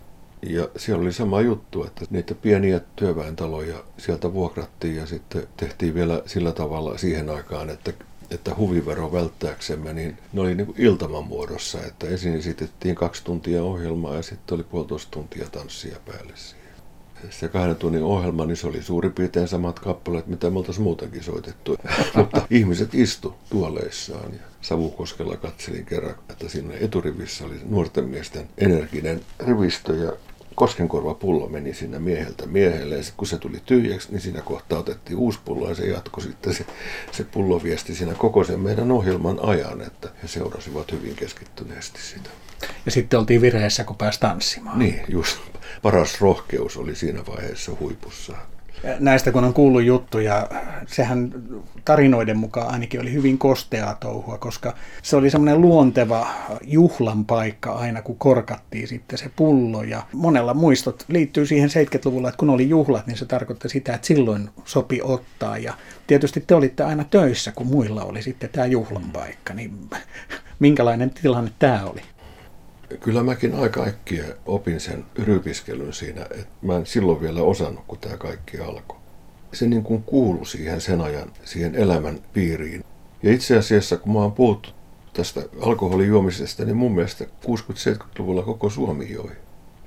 Ja 0.49 0.67
siellä 0.77 1.01
oli 1.01 1.13
sama 1.13 1.41
juttu, 1.41 1.83
että 1.83 2.05
niitä 2.09 2.35
pieniä 2.35 2.81
työväentaloja 2.95 3.83
sieltä 3.97 4.33
vuokrattiin 4.33 4.95
ja 4.95 5.05
sitten 5.05 5.47
tehtiin 5.57 5.93
vielä 5.93 6.21
sillä 6.25 6.51
tavalla 6.51 6.97
siihen 6.97 7.29
aikaan, 7.29 7.69
että 7.69 7.93
että 8.31 8.55
huvivero 8.57 9.11
välttääksemme, 9.11 9.93
niin 9.93 10.17
ne 10.33 10.41
oli 10.41 10.55
niin 10.55 10.73
iltaman 10.77 11.23
muodossa, 11.23 11.79
että 11.81 12.07
ensin 12.07 12.35
esitettiin 12.35 12.95
kaksi 12.95 13.23
tuntia 13.23 13.63
ohjelmaa 13.63 14.15
ja 14.15 14.21
sitten 14.21 14.55
oli 14.55 14.63
puolitoista 14.63 15.11
tuntia 15.11 15.49
tanssia 15.51 15.97
päälle 16.05 16.33
siihen. 16.35 16.67
se 17.29 17.47
kahden 17.47 17.75
tunnin 17.75 18.03
ohjelma, 18.03 18.45
niin 18.45 18.57
se 18.57 18.67
oli 18.67 18.81
suurin 18.81 19.13
piirtein 19.13 19.47
samat 19.47 19.79
kappaleet, 19.79 20.27
mitä 20.27 20.49
me 20.49 20.57
oltaisiin 20.57 20.83
muutenkin 20.83 21.23
soitettu. 21.23 21.77
Mutta 22.15 22.47
ihmiset 22.49 22.95
istu 22.95 23.35
tuoleissaan 23.49 24.33
ja 24.33 24.39
Savukoskella 24.61 25.37
katselin 25.37 25.85
kerran, 25.85 26.15
että 26.29 26.49
siinä 26.49 26.73
eturivissä 26.79 27.45
oli 27.45 27.59
nuorten 27.69 28.05
miesten 28.05 28.49
energinen 28.57 29.21
rivistö 29.39 29.95
ja 29.95 30.13
koskenkorva 30.55 31.13
pullo 31.13 31.49
meni 31.49 31.73
sinne 31.73 31.99
mieheltä 31.99 32.45
miehelle 32.45 32.95
ja 32.95 33.03
kun 33.17 33.27
se 33.27 33.37
tuli 33.37 33.61
tyhjäksi, 33.65 34.11
niin 34.11 34.21
siinä 34.21 34.41
kohtaa 34.41 34.79
otettiin 34.79 35.17
uusi 35.17 35.39
pullo 35.45 35.69
ja 35.69 35.75
se 35.75 35.85
jatkoi 35.85 36.23
sitten 36.23 36.53
se, 36.53 36.65
se 37.11 37.23
pullo 37.23 37.63
viesti 37.63 37.95
siinä 37.95 38.13
koko 38.13 38.43
sen 38.43 38.59
meidän 38.59 38.91
ohjelman 38.91 39.39
ajan, 39.41 39.81
että 39.81 40.09
he 40.23 40.27
seurasivat 40.27 40.91
hyvin 40.91 41.15
keskittyneesti 41.15 42.01
sitä. 42.01 42.29
Ja 42.85 42.91
sitten 42.91 43.19
oltiin 43.19 43.41
vireessä, 43.41 43.83
kun 43.83 43.95
pääsi 43.95 44.19
tanssimaan. 44.19 44.79
Niin, 44.79 45.01
just 45.07 45.37
paras 45.81 46.21
rohkeus 46.21 46.77
oli 46.77 46.95
siinä 46.95 47.25
vaiheessa 47.25 47.71
huipussa. 47.79 48.33
Näistä 48.99 49.31
kun 49.31 49.43
on 49.43 49.53
kuullut 49.53 49.83
juttuja, 49.83 50.49
sehän 50.87 51.31
tarinoiden 51.85 52.37
mukaan 52.37 52.73
ainakin 52.73 53.01
oli 53.01 53.13
hyvin 53.13 53.37
kosteaa 53.37 53.95
touhua, 53.95 54.37
koska 54.37 54.75
se 55.01 55.15
oli 55.15 55.29
semmoinen 55.29 55.61
luonteva 55.61 56.27
juhlan 56.61 57.25
paikka 57.25 57.71
aina, 57.71 58.01
kun 58.01 58.17
korkattiin 58.17 58.87
sitten 58.87 59.17
se 59.19 59.31
pullo. 59.35 59.83
Ja 59.83 60.03
monella 60.13 60.53
muistot 60.53 61.05
liittyy 61.07 61.45
siihen 61.45 61.69
70-luvulla, 61.69 62.29
että 62.29 62.37
kun 62.37 62.49
oli 62.49 62.69
juhlat, 62.69 63.07
niin 63.07 63.17
se 63.17 63.25
tarkoitti 63.25 63.69
sitä, 63.69 63.93
että 63.93 64.07
silloin 64.07 64.49
sopi 64.65 65.01
ottaa. 65.03 65.57
Ja 65.57 65.73
tietysti 66.07 66.43
te 66.47 66.55
olitte 66.55 66.83
aina 66.83 67.03
töissä, 67.03 67.51
kun 67.51 67.67
muilla 67.67 68.03
oli 68.03 68.21
sitten 68.21 68.49
tämä 68.49 68.65
juhlan 68.65 69.11
paikka. 69.13 69.53
Niin 69.53 69.89
minkälainen 70.59 71.09
tilanne 71.09 71.51
tämä 71.59 71.83
oli? 71.85 72.01
Kyllä 72.99 73.23
mäkin 73.23 73.55
aika 73.55 73.83
äkkiä 73.83 74.25
opin 74.45 74.79
sen 74.79 75.05
rypiskelyn 75.19 75.93
siinä, 75.93 76.21
että 76.21 76.47
mä 76.61 76.75
en 76.77 76.85
silloin 76.85 77.21
vielä 77.21 77.41
osannut, 77.41 77.83
kun 77.87 77.97
tämä 77.97 78.17
kaikki 78.17 78.59
alkoi. 78.59 78.97
Se 79.53 79.67
niin 79.67 79.83
kuin 79.83 80.03
kuului 80.03 80.45
siihen 80.45 80.81
sen 80.81 81.01
ajan, 81.01 81.31
siihen 81.43 81.75
elämän 81.75 82.19
piiriin. 82.33 82.83
Ja 83.23 83.31
itse 83.33 83.57
asiassa, 83.57 83.97
kun 83.97 84.13
mä 84.13 84.19
oon 84.19 84.31
puhuttu 84.31 84.69
tästä 85.13 85.41
alkoholijuomisesta, 85.61 86.65
niin 86.65 86.77
mun 86.77 86.95
mielestä 86.95 87.25
60-70-luvulla 87.45 88.41
koko 88.41 88.69
Suomi 88.69 89.11
joi. 89.11 89.31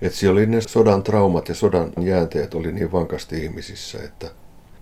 Että 0.02 0.18
siellä 0.18 0.38
oli 0.38 0.46
ne 0.46 0.60
sodan 0.60 1.02
traumat 1.02 1.48
ja 1.48 1.54
sodan 1.54 1.92
jäänteet 2.00 2.54
oli 2.54 2.72
niin 2.72 2.92
vankasti 2.92 3.44
ihmisissä, 3.44 3.98
että 4.02 4.30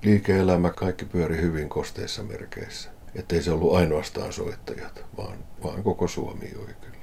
liike-elämä 0.02 0.71
kaikki 0.71 1.04
pyöri 1.04 1.37
hyvin 1.37 1.69
kosteissa 1.69 2.23
merkeissä. 2.23 2.90
Että 3.14 3.37
ei 3.37 3.43
se 3.43 3.50
ollut 3.50 3.75
ainoastaan 3.75 4.33
soittajat, 4.33 5.04
vaan, 5.16 5.38
vaan 5.64 5.83
koko 5.83 6.09
Suomi 6.09 6.50
joi 6.54 6.66
kyllä. 6.81 6.93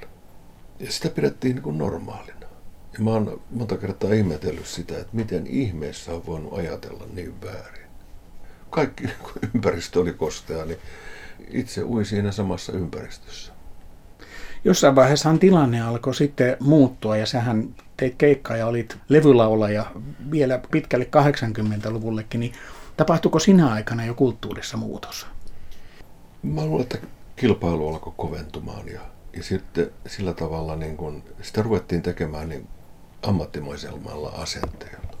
Ja 0.82 0.92
sitä 0.92 1.08
pidettiin 1.08 1.54
niin 1.54 1.62
kuin 1.62 1.78
normaalina. 1.78 2.46
Ja 2.92 3.00
mä 3.00 3.10
oon 3.10 3.40
monta 3.50 3.76
kertaa 3.76 4.12
ihmetellyt 4.12 4.66
sitä, 4.66 4.98
että 4.98 5.16
miten 5.16 5.46
ihmeessä 5.46 6.12
on 6.12 6.26
voinut 6.26 6.52
ajatella 6.52 7.04
niin 7.14 7.40
väärin. 7.42 7.86
Kaikki, 8.70 9.04
kun 9.22 9.32
ympäristö 9.54 10.00
oli 10.00 10.12
kostea, 10.12 10.64
niin 10.64 10.78
itse 11.48 11.84
ui 11.84 12.04
siinä 12.04 12.32
samassa 12.32 12.72
ympäristössä. 12.72 13.52
Jossain 14.64 14.96
vaiheessahan 14.96 15.38
tilanne 15.38 15.80
alkoi 15.80 16.14
sitten 16.14 16.56
muuttua 16.60 17.16
ja 17.16 17.26
sähän 17.26 17.74
teit 17.96 18.14
keikkaa 18.18 18.56
ja 18.56 18.66
olit 18.66 18.96
levylaulaja 19.08 19.86
vielä 20.30 20.60
pitkälle 20.70 21.08
80-luvullekin, 21.16 22.40
niin 22.40 22.52
tapahtuiko 22.96 23.38
sinä 23.38 23.72
aikana 23.72 24.04
jo 24.04 24.14
kulttuurissa 24.14 24.76
muutos? 24.76 25.26
Mä 26.42 26.66
luulen, 26.66 26.82
että 26.82 26.98
kilpailu 27.36 27.88
alkoi 27.88 28.12
koventumaan 28.16 28.88
ja 28.88 29.00
ja 29.36 29.42
sitten 29.42 29.90
sillä 30.06 30.34
tavalla 30.34 30.76
niin 30.76 30.96
kun, 30.96 31.22
sitä 31.42 31.62
ruvettiin 31.62 32.02
tekemään 32.02 32.48
niin 32.48 32.68
ammattimaisemmalla 33.22 34.28
asenteella. 34.28 35.18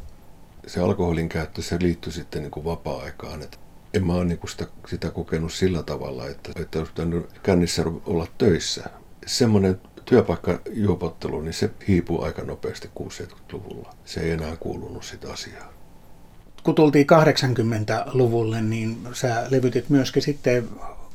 Se 0.66 0.80
alkoholin 0.80 1.28
käyttö, 1.28 1.62
se 1.62 1.78
liittyi 1.80 2.12
sitten 2.12 2.42
niin 2.42 2.50
kuin 2.50 2.64
vapaa-aikaan. 2.64 3.42
Et 3.42 3.60
en 3.94 4.06
mä 4.06 4.14
ole 4.14 4.24
niin 4.24 4.38
sitä, 4.48 4.66
sitä 4.88 5.10
kokenut 5.10 5.52
sillä 5.52 5.82
tavalla, 5.82 6.28
että, 6.28 6.52
että 6.56 6.78
olisi 6.78 6.92
pitänyt 6.92 7.40
kännissä 7.42 7.84
olla 8.06 8.26
töissä. 8.38 8.84
Semmoinen 9.26 9.80
työpaikkajuopottelu, 10.04 11.40
niin 11.40 11.54
se 11.54 11.70
hiipui 11.88 12.26
aika 12.26 12.42
nopeasti 12.42 12.90
60-luvulla. 13.00 13.94
Se 14.04 14.20
ei 14.20 14.30
enää 14.30 14.56
kuulunut 14.56 15.04
sitä 15.04 15.32
asiaa 15.32 15.72
kun 16.62 16.74
tultiin 16.74 17.06
80-luvulle, 17.06 18.62
niin 18.62 18.98
sä 19.12 19.46
levytit 19.50 19.88
myöskin 19.88 20.22
sitten 20.22 20.68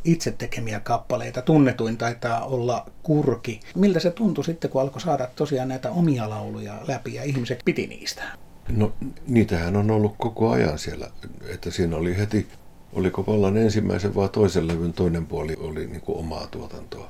itse 0.07 0.31
tekemiä 0.31 0.79
kappaleita. 0.79 1.41
Tunnetuin 1.41 1.97
taitaa 1.97 2.45
olla 2.45 2.85
Kurki. 3.03 3.59
Miltä 3.75 3.99
se 3.99 4.11
tuntui 4.11 4.43
sitten, 4.43 4.69
kun 4.69 4.81
alkoi 4.81 5.01
saada 5.01 5.27
tosiaan 5.35 5.67
näitä 5.67 5.91
omia 5.91 6.29
lauluja 6.29 6.73
läpi 6.87 7.13
ja 7.13 7.23
ihmiset 7.23 7.59
piti 7.65 7.87
niistä? 7.87 8.23
No 8.69 8.93
niitähän 9.27 9.75
on 9.75 9.91
ollut 9.91 10.15
koko 10.17 10.49
ajan 10.49 10.79
siellä, 10.79 11.07
että 11.53 11.71
siinä 11.71 11.95
oli 11.95 12.17
heti, 12.17 12.47
oliko 12.93 13.25
vallan 13.25 13.57
ensimmäisen 13.57 14.15
vai 14.15 14.29
toisen 14.29 14.67
levyn 14.67 14.93
toinen 14.93 15.25
puoli 15.25 15.55
oli 15.59 15.87
niin 15.87 16.01
kuin 16.01 16.17
omaa 16.17 16.47
tuotantoa. 16.47 17.09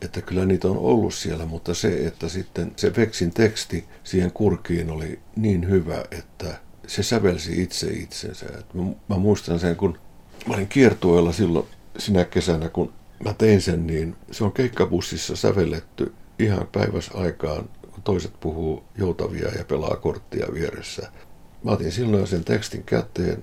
Että 0.00 0.22
kyllä 0.22 0.44
niitä 0.44 0.68
on 0.68 0.78
ollut 0.78 1.14
siellä, 1.14 1.46
mutta 1.46 1.74
se, 1.74 2.06
että 2.06 2.28
sitten 2.28 2.72
se 2.76 2.92
Veksin 2.96 3.30
teksti 3.30 3.84
siihen 4.04 4.32
kurkiin 4.32 4.90
oli 4.90 5.18
niin 5.36 5.68
hyvä, 5.68 6.04
että 6.10 6.58
se 6.86 7.02
sävelsi 7.02 7.62
itse 7.62 7.86
itsensä. 7.86 8.46
Mä, 8.74 8.82
mä 9.08 9.16
muistan 9.16 9.58
sen, 9.58 9.76
kun 9.76 9.98
mä 10.46 10.54
olin 10.54 10.68
kiertueella 10.68 11.32
silloin 11.32 11.66
sinä 11.98 12.24
kesänä, 12.24 12.68
kun 12.68 12.92
mä 13.24 13.34
tein 13.34 13.62
sen, 13.62 13.86
niin 13.86 14.16
se 14.30 14.44
on 14.44 14.52
keikkabussissa 14.52 15.36
sävelletty 15.36 16.14
ihan 16.38 16.68
päiväs 16.72 17.10
aikaan, 17.14 17.68
kun 17.92 18.02
toiset 18.02 18.40
puhuu 18.40 18.84
joutavia 18.98 19.48
ja 19.48 19.64
pelaa 19.64 19.96
korttia 19.96 20.46
vieressä. 20.54 21.12
Mä 21.64 21.70
otin 21.70 21.92
silloin 21.92 22.26
sen 22.26 22.44
tekstin 22.44 22.82
käteen, 22.82 23.42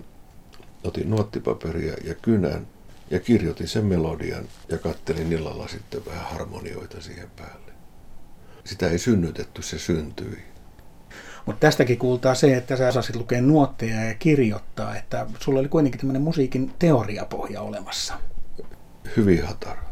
otin 0.83 1.09
nuottipaperia 1.09 1.93
ja 2.03 2.15
kynän 2.15 2.67
ja 3.11 3.19
kirjoitin 3.19 3.67
sen 3.67 3.85
melodian 3.85 4.45
ja 4.69 4.77
kattelin 4.77 5.33
illalla 5.33 5.67
sitten 5.67 6.05
vähän 6.05 6.25
harmonioita 6.25 7.01
siihen 7.01 7.29
päälle. 7.35 7.71
Sitä 8.63 8.89
ei 8.89 8.97
synnytetty, 8.97 9.61
se 9.61 9.79
syntyi. 9.79 10.37
Mutta 11.45 11.59
tästäkin 11.59 11.97
kuultaa 11.97 12.35
se, 12.35 12.57
että 12.57 12.77
sä 12.77 12.87
osasit 12.87 13.15
lukea 13.15 13.41
nuotteja 13.41 14.03
ja 14.03 14.13
kirjoittaa, 14.13 14.95
että 14.95 15.27
sulla 15.39 15.59
oli 15.59 15.67
kuitenkin 15.67 15.99
tämmöinen 15.99 16.21
musiikin 16.21 16.73
teoriapohja 16.79 17.61
olemassa 17.61 18.13
hyvin 19.17 19.43
hatara. 19.45 19.83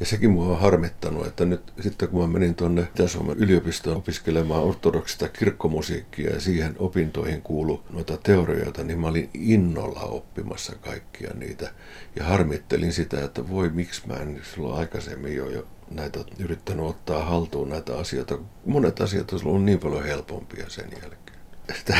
Ja 0.00 0.06
sekin 0.06 0.30
mua 0.30 0.46
on 0.46 0.60
harmittanut, 0.60 1.26
että 1.26 1.44
nyt 1.44 1.72
sitten 1.80 2.08
kun 2.08 2.20
mä 2.20 2.26
menin 2.26 2.54
tuonne 2.54 2.82
Itä-Suomen 2.82 3.36
yliopistoon 3.38 3.96
opiskelemaan 3.96 4.62
ortodoksista 4.62 5.28
kirkkomusiikkia 5.28 6.30
ja 6.30 6.40
siihen 6.40 6.76
opintoihin 6.78 7.42
kuulu 7.42 7.84
noita 7.90 8.16
teorioita, 8.16 8.84
niin 8.84 8.98
mä 9.00 9.08
olin 9.08 9.30
innolla 9.34 10.00
oppimassa 10.00 10.76
kaikkia 10.80 11.30
niitä. 11.34 11.70
Ja 12.16 12.24
harmittelin 12.24 12.92
sitä, 12.92 13.24
että 13.24 13.48
voi 13.48 13.68
miksi 13.68 14.06
mä 14.06 14.14
en 14.14 14.40
silloin 14.54 14.80
aikaisemmin 14.80 15.36
jo, 15.36 15.50
jo 15.50 15.66
näitä 15.90 16.20
yrittänyt 16.38 16.86
ottaa 16.86 17.24
haltuun 17.24 17.68
näitä 17.68 17.98
asioita. 17.98 18.38
Monet 18.66 19.00
asiat 19.00 19.32
olisi 19.32 19.48
ollut 19.48 19.64
niin 19.64 19.78
paljon 19.78 20.04
helpompia 20.04 20.68
sen 20.68 20.88
jälkeen. 21.02 21.38
Sitä, 21.78 21.96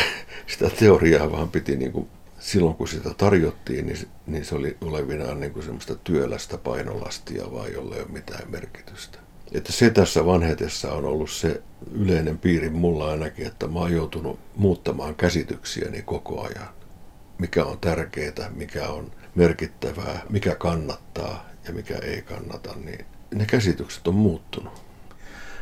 sitä 0.47 0.71
teoriaa 0.71 1.33
vaan 1.33 1.51
piti 1.51 1.77
niin 1.77 1.93
kuin 1.93 2.09
silloin 2.45 2.77
kun 2.77 2.89
sitä 2.89 3.15
tarjottiin, 3.15 3.87
niin, 3.87 4.09
niin 4.27 4.45
se 4.45 4.55
oli 4.55 4.77
olevinaan 4.81 5.41
niin 5.41 5.53
kuin 5.53 5.65
semmoista 5.65 5.95
työlästä 5.95 6.59
painolastia, 6.59 7.53
vai 7.53 7.73
jolle 7.73 7.97
ei 7.97 8.03
ole 8.03 8.11
mitään 8.11 8.51
merkitystä. 8.51 9.19
Että 9.53 9.73
se 9.73 9.91
tässä 9.91 10.27
vanhetessa 10.27 10.93
on 10.93 11.05
ollut 11.05 11.31
se 11.31 11.63
yleinen 11.93 12.39
piiri 12.39 12.71
mulla 12.71 13.11
ainakin, 13.11 13.47
että 13.47 13.67
mä 13.67 13.79
oon 13.79 13.93
joutunut 13.93 14.41
muuttamaan 14.57 15.15
käsityksiäni 15.15 16.03
koko 16.03 16.41
ajan. 16.43 16.69
Mikä 17.39 17.65
on 17.65 17.79
tärkeää, 17.79 18.51
mikä 18.55 18.89
on 18.89 19.13
merkittävää, 19.35 20.23
mikä 20.31 20.55
kannattaa 20.55 21.47
ja 21.69 21.73
mikä 21.73 21.95
ei 21.95 22.23
kannata, 22.23 22.75
niin 22.85 23.07
ne 23.35 23.47
käsitykset 23.47 24.09
on 24.09 24.15
muuttunut 24.15 24.84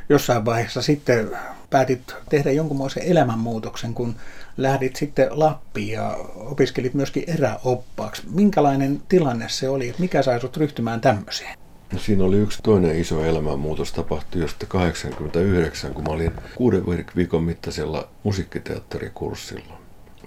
jossain 0.08 0.44
vaiheessa 0.44 0.82
sitten 0.82 1.30
päätit 1.70 2.14
tehdä 2.28 2.50
jonkunmoisen 2.50 3.02
elämänmuutoksen, 3.02 3.94
kun 3.94 4.16
lähdit 4.56 4.96
sitten 4.96 5.28
Lappiin 5.30 5.92
ja 5.92 6.16
opiskelit 6.34 6.94
myöskin 6.94 7.24
eräoppaaksi. 7.26 8.22
Minkälainen 8.30 9.02
tilanne 9.08 9.48
se 9.48 9.68
oli, 9.68 9.88
että 9.88 10.00
mikä 10.00 10.22
sai 10.22 10.40
sut 10.40 10.56
ryhtymään 10.56 11.00
tämmöiseen? 11.00 11.58
No 11.92 11.98
siinä 11.98 12.24
oli 12.24 12.36
yksi 12.36 12.58
toinen 12.62 13.00
iso 13.00 13.24
elämänmuutos 13.24 13.92
tapahtui 13.92 14.40
jo 14.40 14.48
sitten 14.48 14.68
89, 14.68 15.94
kun 15.94 16.04
mä 16.04 16.12
olin 16.12 16.32
kuuden 16.54 16.82
viikon 17.16 17.44
mittaisella 17.44 18.08
musiikkiteatterikurssilla. 18.22 19.78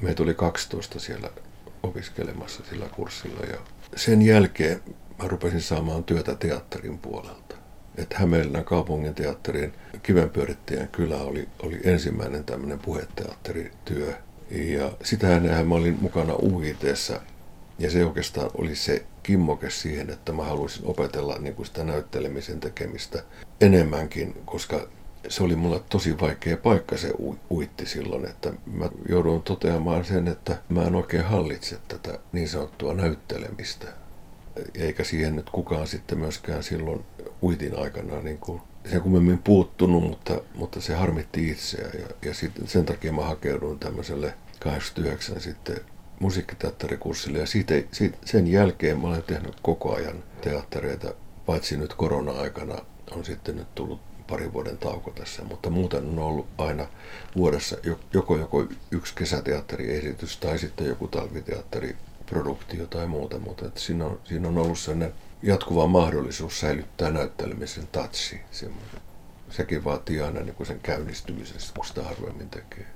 Meitä 0.01 0.23
oli 0.23 0.33
12 0.33 0.99
siellä 0.99 1.29
opiskelemassa 1.83 2.63
sillä 2.69 2.85
kurssilla 2.95 3.45
ja 3.45 3.57
sen 3.95 4.21
jälkeen 4.21 4.81
mä 5.21 5.27
rupesin 5.27 5.61
saamaan 5.61 6.03
työtä 6.03 6.35
teatterin 6.35 6.97
puolelta 6.97 7.44
että 7.97 8.17
Hämeenlinnan 8.19 8.65
kaupunginteatterin 8.65 9.73
kivenpyörittäjän 10.03 10.87
kylä 10.87 11.17
oli, 11.17 11.49
oli 11.59 11.79
ensimmäinen 11.83 12.43
tämmöinen 12.43 12.79
puheteatterityö. 12.79 14.13
Ja 14.51 14.91
sitähän 15.03 15.67
mä 15.67 15.75
olin 15.75 15.97
mukana 16.01 16.33
uit 16.33 16.77
ja 17.79 17.91
se 17.91 18.05
oikeastaan 18.05 18.51
oli 18.57 18.75
se 18.75 19.05
kimmoke 19.23 19.69
siihen, 19.69 20.09
että 20.09 20.31
mä 20.31 20.43
haluaisin 20.43 20.85
opetella 20.85 21.37
niin 21.39 21.55
kuin 21.55 21.65
sitä 21.65 21.83
näyttelemisen 21.83 22.59
tekemistä 22.59 23.23
enemmänkin, 23.61 24.35
koska 24.45 24.87
se 25.29 25.43
oli 25.43 25.55
mulle 25.55 25.81
tosi 25.89 26.19
vaikea 26.19 26.57
paikka 26.57 26.97
se 26.97 27.13
uitti 27.51 27.85
silloin, 27.85 28.25
että 28.25 28.53
mä 28.65 28.89
joudun 29.09 29.43
toteamaan 29.43 30.05
sen, 30.05 30.27
että 30.27 30.57
mä 30.69 30.83
en 30.83 30.95
oikein 30.95 31.23
hallitse 31.23 31.77
tätä 31.87 32.19
niin 32.31 32.49
sanottua 32.49 32.93
näyttelemistä. 32.93 33.87
Eikä 34.75 35.03
siihen 35.03 35.35
nyt 35.35 35.49
kukaan 35.49 35.87
sitten 35.87 36.19
myöskään 36.19 36.63
silloin 36.63 37.05
uitin 37.43 37.79
aikana 37.79 38.21
niin 38.21 38.37
kuin 38.37 38.61
sen 38.91 39.01
kummemmin 39.01 39.37
puuttunut, 39.37 40.03
mutta, 40.03 40.41
mutta 40.55 40.81
se 40.81 40.93
harmitti 40.93 41.49
itseä. 41.49 41.89
Ja, 41.99 42.07
ja 42.21 42.33
sit, 42.33 42.51
sen 42.65 42.85
takia 42.85 43.13
mä 43.13 43.25
hakeuduin 43.25 43.79
tämmöiselle 43.79 44.33
89 44.59 45.41
sitten 45.41 45.77
musiikkiteatterikurssille 46.19 47.39
ja 47.39 47.45
siitä, 47.45 47.73
siitä, 47.91 48.17
sen 48.25 48.47
jälkeen 48.47 48.99
mä 48.99 49.07
olen 49.07 49.23
tehnyt 49.23 49.59
koko 49.61 49.95
ajan 49.95 50.23
teattereita, 50.41 51.13
paitsi 51.45 51.77
nyt 51.77 51.93
korona-aikana 51.93 52.75
on 53.11 53.25
sitten 53.25 53.55
nyt 53.55 53.75
tullut 53.75 54.01
parin 54.27 54.53
vuoden 54.53 54.77
tauko 54.77 55.11
tässä, 55.11 55.43
mutta 55.43 55.69
muuten 55.69 56.05
on 56.05 56.19
ollut 56.19 56.47
aina 56.57 56.87
vuodessa 57.35 57.77
joko, 58.13 58.37
joko 58.37 58.67
yksi 58.91 59.15
kesäteatteriesitys 59.15 60.37
tai 60.37 60.59
sitten 60.59 60.87
joku 60.87 61.09
talviteatteriproduktio 62.25 62.87
tai 62.87 63.07
muuta, 63.07 63.39
mutta 63.39 63.65
että 63.65 63.79
siinä, 63.79 64.05
on, 64.05 64.19
siinä 64.23 64.47
on 64.47 64.57
ollut 64.57 64.79
sellainen 64.79 65.13
jatkuva 65.43 65.87
mahdollisuus 65.87 66.59
säilyttää 66.59 67.11
näyttelemisen 67.11 67.87
tatsi. 67.91 68.41
Sekin 69.49 69.83
vaatii 69.83 70.21
aina 70.21 70.41
niin 70.41 70.65
sen 70.67 70.79
käynnistymisestä, 70.79 71.73
kun 71.75 71.85
sitä 71.85 72.03
harvemmin 72.03 72.49
tekee. 72.49 72.87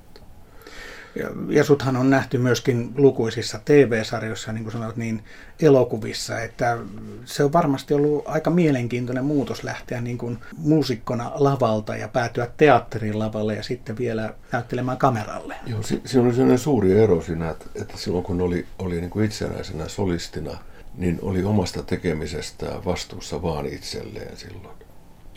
Ja, 1.16 1.30
ja 1.50 1.64
suthan 1.64 1.98
on 1.98 2.10
nähty 2.10 2.38
myöskin 2.38 2.94
lukuisissa 2.98 3.60
TV-sarjoissa, 3.66 4.52
niin 4.52 4.64
kuin 4.64 4.74
sanoit, 4.74 4.96
niin 4.96 5.24
elokuvissa, 5.62 6.40
että 6.40 6.78
se 7.26 7.44
on 7.44 7.54
varmasti 7.54 7.94
ollut 7.94 8.24
aika 8.28 8.50
mielenkiintoinen 8.50 9.26
muutos 9.26 9.64
lähteä 9.64 10.02
niin 10.02 10.18
kuin 10.18 10.38
muusikkona 10.58 11.32
lavalta 11.36 11.96
ja 11.96 12.08
päätyä 12.08 12.48
teatterin 12.58 13.20
lavalle 13.20 13.56
ja 13.56 13.64
sitten 13.64 13.98
vielä 13.98 14.34
näyttelemään 14.52 14.98
kameralle. 14.98 15.56
Joo, 15.66 15.84
si- 15.84 16.02
siinä 16.06 16.26
oli 16.26 16.34
sellainen 16.34 16.60
suuri 16.60 17.00
ero 17.00 17.22
siinä, 17.22 17.50
että, 17.50 17.66
että 17.76 17.98
silloin 17.98 18.24
kun 18.24 18.42
oli, 18.42 18.66
oli 18.80 19.00
niin 19.00 19.10
kuin 19.10 19.26
itsenäisenä 19.26 19.88
solistina, 19.88 20.58
niin 20.98 21.20
oli 21.22 21.44
omasta 21.44 21.84
tekemisestään 21.84 22.86
vastuussa 22.86 23.42
vaan 23.42 23.66
itselleen 23.66 24.38
silloin 24.38 24.89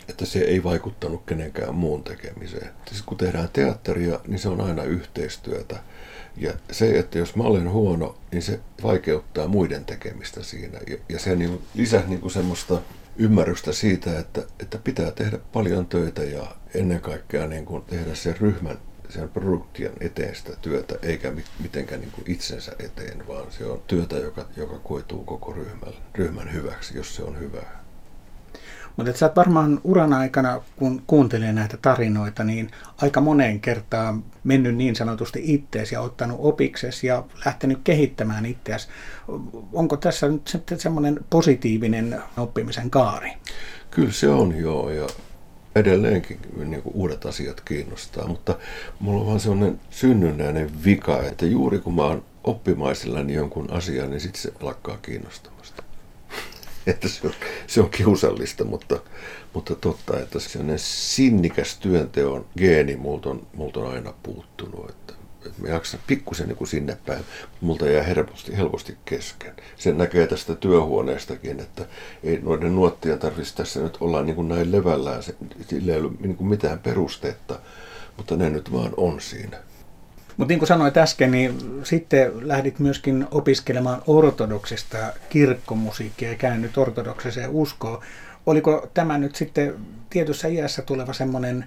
että 0.09 0.25
se 0.25 0.39
ei 0.39 0.63
vaikuttanut 0.63 1.25
kenenkään 1.25 1.75
muun 1.75 2.03
tekemiseen. 2.03 2.69
Siis 2.87 3.01
kun 3.01 3.17
tehdään 3.17 3.49
teatteria, 3.53 4.19
niin 4.27 4.39
se 4.39 4.49
on 4.49 4.61
aina 4.61 4.83
yhteistyötä. 4.83 5.79
Ja 6.37 6.53
se, 6.71 6.99
että 6.99 7.17
jos 7.17 7.35
mä 7.35 7.43
olen 7.43 7.71
huono, 7.71 8.17
niin 8.31 8.41
se 8.41 8.59
vaikeuttaa 8.83 9.47
muiden 9.47 9.85
tekemistä 9.85 10.43
siinä. 10.43 10.79
Ja, 11.09 11.19
se 11.19 11.35
niin 11.35 11.61
lisää 11.75 12.03
niin 12.07 12.31
semmoista 12.31 12.81
ymmärrystä 13.17 13.71
siitä, 13.71 14.19
että, 14.19 14.41
että 14.59 14.77
pitää 14.77 15.11
tehdä 15.11 15.37
paljon 15.53 15.85
töitä 15.85 16.23
ja 16.23 16.55
ennen 16.73 17.01
kaikkea 17.01 17.47
niin 17.47 17.65
kuin 17.65 17.83
tehdä 17.83 18.15
sen 18.15 18.37
ryhmän, 18.37 18.77
sen 19.09 19.29
produktion 19.29 19.93
eteen 19.99 20.35
sitä 20.35 20.55
työtä, 20.61 20.95
eikä 21.01 21.33
mitenkään 21.59 22.01
niin 22.01 22.11
kuin 22.11 22.31
itsensä 22.31 22.71
eteen, 22.79 23.27
vaan 23.27 23.51
se 23.51 23.65
on 23.65 23.81
työtä, 23.87 24.15
joka, 24.15 24.45
joka 24.57 24.77
koituu 24.77 25.23
koko 25.23 25.53
ryhmän, 25.53 25.93
ryhmän 26.15 26.53
hyväksi, 26.53 26.97
jos 26.97 27.15
se 27.15 27.23
on 27.23 27.39
hyvää. 27.39 27.82
Mutta 28.97 29.13
sä 29.13 29.25
oot 29.25 29.35
varmaan 29.35 29.81
uran 29.83 30.13
aikana, 30.13 30.61
kun 30.75 31.03
kuuntelee 31.07 31.53
näitä 31.53 31.77
tarinoita, 31.81 32.43
niin 32.43 32.71
aika 33.01 33.21
moneen 33.21 33.59
kertaan 33.59 34.23
mennyt 34.43 34.75
niin 34.75 34.95
sanotusti 34.95 35.41
ittees 35.43 35.91
ja 35.91 36.01
ottanut 36.01 36.37
opikses 36.41 37.03
ja 37.03 37.23
lähtenyt 37.45 37.79
kehittämään 37.83 38.45
itseäsi. 38.45 38.87
Onko 39.73 39.97
tässä 39.97 40.27
nyt 40.27 40.47
sitten 40.47 40.79
semmoinen 40.79 41.19
positiivinen 41.29 42.21
oppimisen 42.37 42.89
kaari? 42.89 43.31
Kyllä 43.91 44.11
se 44.11 44.29
on 44.29 44.57
joo 44.57 44.89
ja 44.89 45.07
edelleenkin 45.75 46.39
niin 46.55 46.81
kuin 46.81 46.95
uudet 46.95 47.25
asiat 47.25 47.61
kiinnostaa, 47.61 48.27
mutta 48.27 48.55
mulla 48.99 49.21
on 49.21 49.27
vaan 49.27 49.39
semmoinen 49.39 49.79
synnynnäinen 49.89 50.83
vika, 50.85 51.23
että 51.23 51.45
juuri 51.45 51.79
kun 51.79 51.95
mä 51.95 52.03
oon 52.03 52.23
oppimaisillani 52.43 53.33
jonkun 53.33 53.71
asian, 53.71 54.09
niin 54.09 54.19
sitten 54.19 54.41
se 54.41 54.53
lakkaa 54.61 54.97
kiinnostamasta. 55.01 55.52
että 56.87 57.07
se 57.07 57.27
on, 57.27 57.33
se 57.67 57.81
on 57.81 57.89
kiusallista, 57.89 58.63
mutta, 58.63 58.99
mutta 59.53 59.75
totta, 59.75 60.19
että 60.19 60.39
sellainen 60.39 60.79
sinnikäs 60.79 61.77
työnteon 61.77 62.45
geeni 62.57 62.95
multa 62.95 63.29
on, 63.29 63.47
multa 63.53 63.79
on 63.79 63.93
aina 63.93 64.13
puuttunut. 64.23 64.89
Että, 64.89 65.13
että 65.45 65.61
mä 65.61 65.67
jaksan 65.67 65.99
pikkusen 66.07 66.47
niin 66.47 66.57
kuin 66.57 66.67
sinne 66.67 66.97
päin, 67.05 67.23
multa 67.61 67.89
jää 67.89 68.03
helposti, 68.03 68.57
helposti 68.57 68.97
kesken. 69.05 69.53
Sen 69.77 69.97
näkee 69.97 70.27
tästä 70.27 70.55
työhuoneestakin, 70.55 71.59
että 71.59 71.85
ei 72.23 72.39
noiden 72.41 72.75
nuottien 72.75 73.19
tarvitsisi 73.19 73.57
tässä 73.57 73.79
nyt 73.79 73.97
olla 73.99 74.21
niin 74.21 74.35
kuin 74.35 74.47
näin 74.47 74.71
levällään, 74.71 75.23
sillä 75.69 75.93
ei 75.93 75.99
ole 75.99 76.11
niin 76.19 76.35
kuin 76.35 76.47
mitään 76.47 76.79
perustetta, 76.79 77.59
mutta 78.17 78.35
ne 78.35 78.49
nyt 78.49 78.71
vaan 78.71 78.93
on 78.97 79.21
siinä. 79.21 79.57
Mutta 80.37 80.51
niin 80.51 80.59
kuin 80.59 80.67
sanoit 80.67 80.97
äsken, 80.97 81.31
niin 81.31 81.81
sitten 81.83 82.47
lähdit 82.47 82.79
myöskin 82.79 83.27
opiskelemaan 83.31 84.01
ortodoksista 84.07 84.97
kirkkomusiikkia 85.29 86.29
ja 86.29 86.35
käännyt 86.35 86.77
ortodoksiseen 86.77 87.49
uskoon. 87.49 88.01
Oliko 88.45 88.89
tämä 88.93 89.17
nyt 89.17 89.35
sitten 89.35 89.75
tietyssä 90.09 90.47
iässä 90.47 90.81
tuleva 90.81 91.13
semmoinen 91.13 91.65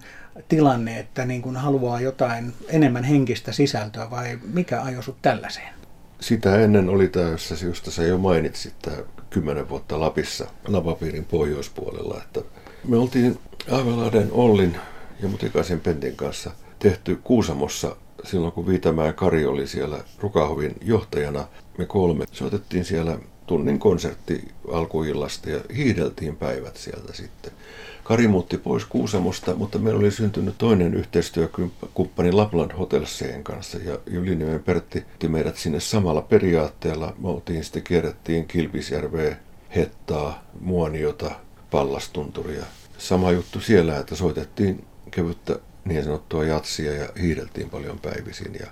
tilanne, 0.48 0.98
että 0.98 1.24
niin 1.24 1.42
kuin 1.42 1.56
haluaa 1.56 2.00
jotain 2.00 2.52
enemmän 2.68 3.04
henkistä 3.04 3.52
sisältöä 3.52 4.10
vai 4.10 4.38
mikä 4.52 4.82
ajoi 4.82 5.02
sut 5.02 5.16
tällaiseen? 5.22 5.68
Sitä 6.20 6.60
ennen 6.60 6.88
oli 6.88 7.10
jossa 7.30 7.54
just 7.64 7.92
sä 7.92 8.02
jo 8.02 8.18
mainitsit, 8.18 8.74
tämä 8.82 8.96
kymmenen 9.30 9.68
vuotta 9.68 10.00
Lapissa, 10.00 10.46
Lavapiirin 10.68 11.24
pohjoispuolella. 11.24 12.22
Että 12.24 12.40
me 12.88 12.96
oltiin 12.96 13.38
Aivalahden 13.70 14.28
Ollin 14.32 14.76
ja 15.22 15.28
Mutikaisen 15.28 15.80
Pentin 15.80 16.16
kanssa 16.16 16.50
tehty 16.78 17.20
Kuusamossa 17.24 17.96
silloin 18.26 18.52
kun 18.52 18.66
Viitamäen 18.66 19.14
Kari 19.14 19.46
oli 19.46 19.66
siellä 19.66 19.98
Rukahovin 20.18 20.74
johtajana, 20.84 21.44
me 21.78 21.86
kolme 21.86 22.24
soitettiin 22.32 22.84
siellä 22.84 23.18
tunnin 23.46 23.78
konsertti 23.78 24.48
alkuillasta 24.72 25.50
ja 25.50 25.60
hiideltiin 25.76 26.36
päivät 26.36 26.76
sieltä 26.76 27.12
sitten. 27.12 27.52
Kari 28.04 28.28
muutti 28.28 28.58
pois 28.58 28.84
Kuusamosta, 28.84 29.54
mutta 29.54 29.78
meillä 29.78 29.98
oli 29.98 30.10
syntynyt 30.10 30.58
toinen 30.58 30.94
yhteistyökumppani 30.94 32.32
Lapland 32.32 32.72
Hotelseen 32.78 33.44
kanssa 33.44 33.78
ja 33.78 33.98
Juliniemen 34.06 34.62
Pertti 34.62 34.98
otti 34.98 35.28
meidät 35.28 35.56
sinne 35.56 35.80
samalla 35.80 36.22
periaatteella. 36.22 37.14
Me 37.18 37.28
oltiin 37.28 37.64
sitten 37.64 37.82
kierrettiin 37.82 38.46
Kilpisjärveä, 38.46 39.36
Hettaa, 39.76 40.44
Muoniota, 40.60 41.30
Pallastunturia. 41.70 42.64
Sama 42.98 43.32
juttu 43.32 43.60
siellä, 43.60 43.98
että 43.98 44.14
soitettiin 44.14 44.84
kevyttä 45.10 45.58
niin 45.86 46.04
sanottua 46.04 46.44
jatsia 46.44 46.92
ja 46.92 47.08
hiideltiin 47.20 47.70
paljon 47.70 47.98
päivisin. 47.98 48.56
Ja 48.60 48.66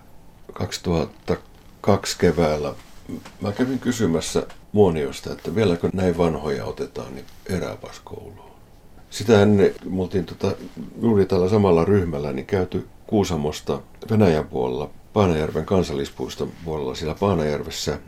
2002 0.53 2.19
keväällä 2.19 2.75
mä 3.41 3.53
kävin 3.53 3.79
kysymässä 3.79 4.47
Muoniosta, 4.73 5.33
että 5.33 5.55
vieläkö 5.55 5.91
näin 5.93 6.19
vanhoja 6.19 6.65
otetaan 6.65 7.15
niin 7.15 7.27
eräpaskouluun. 7.47 8.55
Sitä 9.11 9.43
ennen 9.43 9.75
me 9.85 10.03
oltiin 10.03 10.25
tota, 10.25 10.53
juuri 11.03 11.27
tällä 11.27 11.49
samalla 11.49 11.85
ryhmällä 11.85 12.33
niin 12.33 12.47
käyty 12.47 12.87
Kuusamosta 13.07 13.81
Venäjän 14.11 14.49
puolella, 14.49 14.91
Paanajärven 15.13 15.67
kansallispuiston 15.67 16.53
puolella 16.65 16.95
siellä 16.95 17.15
Paanajärvessä 17.15 17.99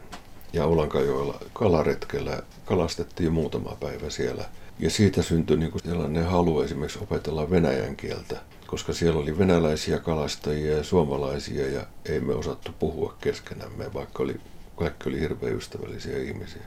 ja 0.53 0.67
Ulankajoella 0.67 1.41
kalaretkellä. 1.53 2.43
Kalastettiin 2.65 3.33
muutama 3.33 3.77
päivä 3.81 4.11
siellä. 4.11 4.45
Ja 4.79 4.91
siitä 4.91 5.23
syntyi 5.23 5.57
niin 5.57 5.73
sellainen 5.85 6.27
halu 6.27 6.61
esimerkiksi 6.61 6.99
opetella 7.03 7.51
venäjän 7.51 7.97
kieltä 7.97 8.41
koska 8.67 8.93
siellä 8.93 9.21
oli 9.21 9.39
venäläisiä 9.39 9.99
kalastajia 9.99 10.77
ja 10.77 10.85
suomalaisia 10.85 11.71
ja 11.71 11.87
ei 12.05 12.21
me 12.21 12.35
osattu 12.35 12.73
puhua 12.79 13.15
keskenämme, 13.21 13.95
vaikka 13.95 14.23
oli, 14.23 14.41
kaikki 14.77 15.09
oli 15.09 15.21
hirveän 15.21 15.57
ystävällisiä 15.57 16.19
ihmisiä. 16.19 16.63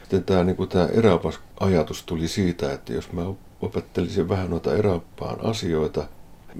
Sitten 0.00 0.24
tämä, 0.24 0.44
niin 0.44 0.68
tämä 0.68 0.86
eräopas-ajatus 0.86 2.02
tuli 2.02 2.28
siitä, 2.28 2.72
että 2.72 2.92
jos 2.92 3.12
mä 3.12 3.22
opettelisin 3.60 4.28
vähän 4.28 4.50
noita 4.50 4.74
eräoppaan 4.74 5.44
asioita, 5.44 6.06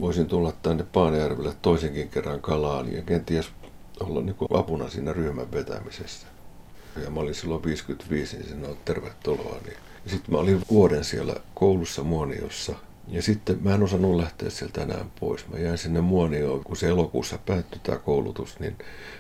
voisin 0.01 0.27
tulla 0.27 0.53
tänne 0.53 0.85
Paanajärvelle 0.93 1.55
toisenkin 1.63 2.09
kerran 2.09 2.41
kalaan 2.41 2.93
ja 2.93 3.03
kenties 3.03 3.51
olla 4.01 4.21
niin 4.21 4.35
kuin 4.35 4.49
apuna 4.55 4.91
siinä 4.91 5.13
ryhmän 5.13 5.53
vetämisessä. 5.53 6.27
Ja 7.05 7.11
mä 7.11 7.21
olin 7.21 7.35
silloin 7.35 7.65
55, 7.65 8.37
niin 8.37 8.49
sanoi, 8.49 8.77
tervetuloa. 8.85 9.59
Niin. 9.65 9.77
Sitten 10.07 10.35
mä 10.35 10.39
olin 10.39 10.63
vuoden 10.71 11.05
siellä 11.05 11.35
koulussa 11.55 12.03
Muoniossa 12.03 12.75
ja 13.09 13.23
sitten 13.23 13.59
mä 13.61 13.75
en 13.75 13.83
osannut 13.83 14.17
lähteä 14.17 14.51
sieltä 14.51 14.83
enää 14.83 15.05
pois. 15.21 15.49
Mä 15.49 15.59
jäin 15.59 15.79
sinne 15.79 16.01
Muonioon, 16.01 16.65
kun 16.65 16.77
se 16.77 16.89
elokuussa 16.89 17.39
päättyi 17.39 17.81
tämä 17.83 17.99
koulutus, 17.99 18.61
niin 18.61 18.77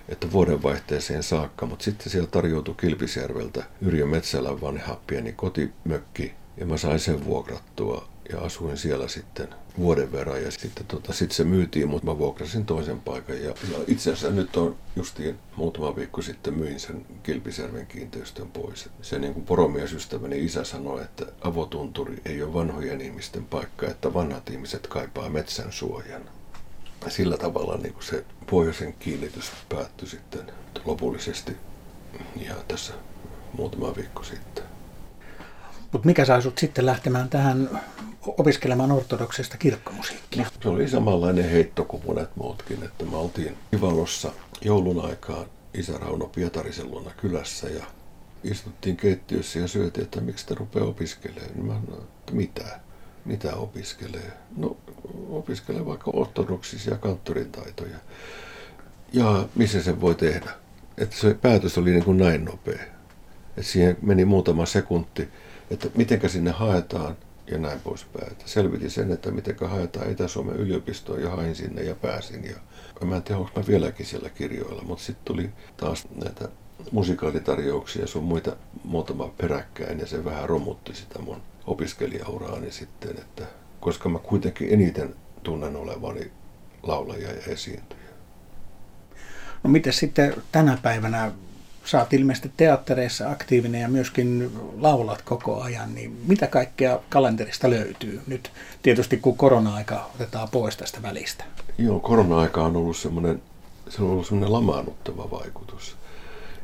että 0.08 0.32
vuodenvaihteeseen 0.32 1.22
saakka. 1.22 1.66
Mutta 1.66 1.84
sitten 1.84 2.10
siellä 2.10 2.28
tarjoutui 2.28 2.74
Kilpisjärveltä 2.80 3.64
Yrjö 3.80 4.06
Metsälän 4.06 4.60
vanha 4.60 5.00
pieni 5.06 5.32
kotimökki, 5.32 6.32
ja 6.56 6.66
mä 6.66 6.76
sain 6.76 7.00
sen 7.00 7.24
vuokrattua. 7.24 8.13
Ja 8.32 8.40
asuin 8.40 8.76
siellä 8.76 9.08
sitten 9.08 9.48
vuoden 9.78 10.12
verran 10.12 10.42
ja 10.42 10.50
sitten 10.50 10.86
tota, 10.86 11.12
sit 11.12 11.32
se 11.32 11.44
myytiin, 11.44 11.88
mutta 11.88 12.06
mä 12.06 12.18
vuokrasin 12.18 12.66
toisen 12.66 13.00
paikan. 13.00 13.42
Ja, 13.42 13.48
ja 13.48 13.78
itse 13.86 14.12
asiassa 14.12 14.30
nyt 14.30 14.56
on 14.56 14.76
justiin 14.96 15.38
muutama 15.56 15.96
viikko 15.96 16.22
sitten 16.22 16.54
myin 16.54 16.80
sen 16.80 17.06
Kilpisjärven 17.22 17.86
kiinteistön 17.86 18.48
pois. 18.48 18.88
Se 19.02 19.18
niin 19.18 19.34
kuin 19.34 19.46
poromiesystäväni 19.46 20.44
isä 20.44 20.64
sanoi, 20.64 21.02
että 21.02 21.26
avotunturi 21.40 22.22
ei 22.24 22.42
ole 22.42 22.54
vanhojen 22.54 23.00
ihmisten 23.00 23.44
paikka, 23.44 23.86
että 23.86 24.14
vanhat 24.14 24.50
ihmiset 24.50 24.86
kaipaa 24.86 25.28
metsän 25.28 25.72
suojan. 25.72 26.22
Sillä 27.08 27.36
tavalla 27.36 27.76
niin 27.76 27.92
kuin 27.92 28.04
se 28.04 28.24
pohjoisen 28.50 28.92
kiinnitys 28.92 29.52
päättyi 29.68 30.08
sitten 30.08 30.52
lopullisesti 30.84 31.56
ja 32.36 32.54
tässä 32.68 32.94
muutama 33.52 33.96
viikko 33.96 34.22
sitten. 34.22 34.64
Mutta 35.92 36.06
mikä 36.06 36.24
sai 36.24 36.42
sut 36.42 36.58
sitten 36.58 36.86
lähtemään 36.86 37.28
tähän 37.28 37.80
opiskelemaan 38.26 38.92
ortodoksista 38.92 39.56
kirkkomusiikkia? 39.56 40.46
Se 40.62 40.68
oli 40.68 40.88
samanlainen 40.88 41.50
heitto 41.50 41.84
kuin 41.84 42.02
monet 42.06 42.36
muutkin, 42.36 42.82
että 42.82 43.04
me 43.04 43.16
oltiin 43.16 43.56
Ivalossa 43.74 44.32
joulun 44.60 45.04
aikaan 45.04 45.46
isä 45.74 45.98
Rauno 45.98 46.26
Pietarisen 46.26 46.90
luona 46.90 47.10
kylässä 47.16 47.68
ja 47.68 47.84
istuttiin 48.44 48.96
keittiössä 48.96 49.58
ja 49.58 49.68
syötiin, 49.68 50.04
että 50.04 50.20
miksi 50.20 50.46
te 50.46 50.54
rupeaa 50.54 50.86
opiskelemaan. 50.86 51.50
Niin 51.54 51.66
mä 51.66 51.80
sanoin, 51.86 52.02
että 52.02 52.32
mitä? 52.32 52.80
Mitä 53.24 53.54
opiskelee? 53.56 54.32
No 54.56 54.76
opiskelee 55.30 55.86
vaikka 55.86 56.10
ortodoksisia 56.14 56.96
kanttorin 56.96 57.52
taitoja. 57.52 57.96
Ja 59.12 59.48
missä 59.54 59.82
se 59.82 60.00
voi 60.00 60.14
tehdä? 60.14 60.50
Että 60.98 61.16
se 61.16 61.34
päätös 61.34 61.78
oli 61.78 61.90
niin 61.90 62.04
kuin 62.04 62.18
näin 62.18 62.44
nopea. 62.44 62.82
Että 63.56 63.62
siihen 63.62 63.96
meni 64.02 64.24
muutama 64.24 64.66
sekunti 64.66 65.28
että 65.70 65.88
mitenkä 65.94 66.28
sinne 66.28 66.50
haetaan 66.50 67.16
ja 67.46 67.58
näin 67.58 67.80
poispäin. 67.80 68.36
Selvitin 68.44 68.90
sen, 68.90 69.12
että 69.12 69.30
miten 69.30 69.56
haetaan 69.66 70.10
Itä-Suomen 70.10 70.56
yliopistoon 70.56 71.22
ja 71.22 71.30
hain 71.30 71.54
sinne 71.54 71.82
ja 71.82 71.94
pääsin. 71.94 72.44
Ja 72.44 72.56
mä 73.06 73.16
en 73.16 73.22
tiedä, 73.22 73.38
onko 73.38 73.50
mä 73.56 73.66
vieläkin 73.66 74.06
siellä 74.06 74.28
kirjoilla, 74.28 74.82
mutta 74.82 75.04
sitten 75.04 75.24
tuli 75.24 75.50
taas 75.76 76.04
näitä 76.24 76.48
musikaalitarjouksia 76.92 78.02
ja 78.02 78.08
sun 78.08 78.24
muita 78.24 78.56
muutama 78.84 79.28
peräkkäin 79.28 79.98
ja 79.98 80.06
se 80.06 80.24
vähän 80.24 80.48
romutti 80.48 80.94
sitä 80.94 81.18
mun 81.18 81.42
opiskelijauraani 81.66 82.72
sitten, 82.72 83.10
että 83.10 83.44
koska 83.80 84.08
mä 84.08 84.18
kuitenkin 84.18 84.68
eniten 84.72 85.14
tunnen 85.42 85.76
olevani 85.76 86.32
laulaja 86.82 87.32
ja 87.32 87.42
esiintyjä. 87.46 88.00
No 89.62 89.70
miten 89.70 89.92
sitten 89.92 90.34
tänä 90.52 90.78
päivänä 90.82 91.32
sä 91.84 91.98
oot 92.00 92.12
ilmeisesti 92.12 92.52
teattereissa 92.56 93.30
aktiivinen 93.30 93.80
ja 93.80 93.88
myöskin 93.88 94.50
laulat 94.78 95.22
koko 95.22 95.62
ajan, 95.62 95.94
niin 95.94 96.20
mitä 96.26 96.46
kaikkea 96.46 97.00
kalenterista 97.08 97.70
löytyy 97.70 98.20
nyt 98.26 98.50
tietysti 98.82 99.16
kun 99.16 99.36
korona-aika 99.36 100.10
otetaan 100.14 100.48
pois 100.48 100.76
tästä 100.76 101.02
välistä? 101.02 101.44
Joo, 101.78 102.00
korona-aika 102.00 102.62
on 102.62 102.76
ollut 102.76 102.96
semmoinen, 102.96 103.42
se 103.88 104.02
on 104.02 104.10
ollut 104.10 104.26
semmoinen 104.26 104.52
lamaannuttava 104.52 105.30
vaikutus. 105.30 105.96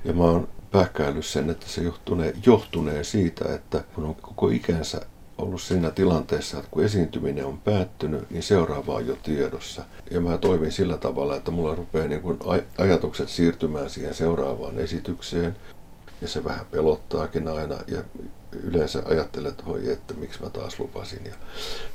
Ja 0.05 0.13
mä 0.13 0.25
oon 0.25 0.49
pähkäillyt 0.71 1.25
sen, 1.25 1.51
että 1.51 1.69
se 1.69 1.83
johtunee, 1.83 2.35
johtunee 2.47 3.05
siitä, 3.05 3.55
että 3.55 3.85
kun 3.95 4.05
on 4.05 4.15
koko 4.15 4.49
ikänsä 4.49 5.01
ollut 5.43 5.63
siinä 5.63 5.91
tilanteessa, 5.91 6.59
että 6.59 6.71
kun 6.71 6.85
esiintyminen 6.85 7.47
on 7.47 7.61
päättynyt, 7.61 8.31
niin 8.31 8.43
seuraava 8.43 8.95
on 8.95 9.07
jo 9.07 9.17
tiedossa. 9.23 9.85
Ja 10.11 10.21
mä 10.21 10.39
toimin 10.39 10.73
sillä 10.73 10.99
tavalla, 10.99 11.37
että 11.37 11.51
mulla 11.51 11.75
rupeaa 11.75 12.09
niin 12.09 12.23
kuin 12.23 12.39
ajatukset 12.79 13.29
siirtymään 13.29 13.91
siihen 13.91 14.15
seuraavaan 14.15 14.79
esitykseen. 14.79 15.57
Ja 16.23 16.29
se 16.29 16.45
vähän 16.45 16.67
pelottaakin 16.71 17.49
aina. 17.49 17.77
Ja 17.87 18.05
yleensä 18.63 19.03
ajattelet, 19.05 19.51
että 19.51 19.67
voi, 19.67 19.93
että 19.93 20.15
miksi 20.15 20.43
mä 20.43 20.51
taas 20.51 20.81
lupasin. 20.81 21.25
Ja, 21.25 21.35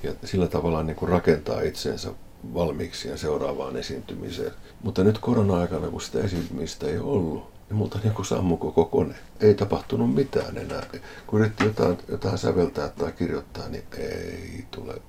ja 0.03 0.13
sillä 0.23 0.47
tavalla 0.47 0.83
niin 0.83 0.95
kuin 0.95 1.09
rakentaa 1.09 1.61
itsensä 1.61 2.09
valmiiksi 2.53 3.07
ja 3.07 3.17
seuraavaan 3.17 3.77
esiintymiseen. 3.77 4.51
Mutta 4.83 5.03
nyt 5.03 5.17
korona-aikana, 5.17 5.87
kun 5.87 6.01
sitä 6.01 6.19
esiintymistä 6.19 6.87
ei 6.87 6.97
ollut, 6.97 7.54
niin 7.69 7.77
multa 7.77 7.99
niin 8.03 8.13
kuin 8.13 8.25
sammui 8.25 8.57
koko 8.57 8.85
kone. 8.85 9.15
Ei 9.39 9.53
tapahtunut 9.53 10.15
mitään 10.15 10.57
enää. 10.57 10.83
Kun 11.27 11.39
yritti 11.39 11.63
jotain, 11.63 11.97
jotain 12.07 12.37
säveltää 12.37 12.89
tai 12.89 13.11
kirjoittaa, 13.11 13.69
niin 13.69 13.83
ei 13.97 14.65
tule. 14.71 15.01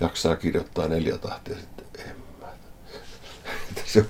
Jaksaa 0.00 0.36
kirjoittaa 0.36 0.88
neljä 0.88 1.18
tahtia 1.18 1.56
sitten. 1.56 2.06
En 2.06 2.16
mä. 2.40 2.46
se 3.84 4.00
on 4.00 4.06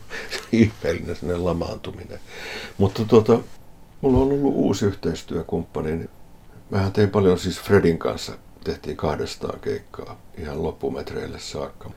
ihmeellinen 0.52 1.16
sellainen 1.16 1.44
lamaantuminen. 1.44 2.20
Mutta 2.78 3.04
tuota, 3.04 3.40
mulla 4.00 4.18
on 4.18 4.22
ollut 4.22 4.54
uusi 4.54 4.86
yhteistyökumppani. 4.86 5.90
Niin 5.90 6.10
mähän 6.70 6.92
tein 6.92 7.10
paljon 7.10 7.38
siis 7.38 7.60
Fredin 7.60 7.98
kanssa. 7.98 8.32
Tehtiin 8.64 8.96
kahdestaan 8.96 9.60
keikkaa 9.60 10.20
ihan 10.38 10.62
loppumetreille 10.62 11.38
saakka. 11.38 11.90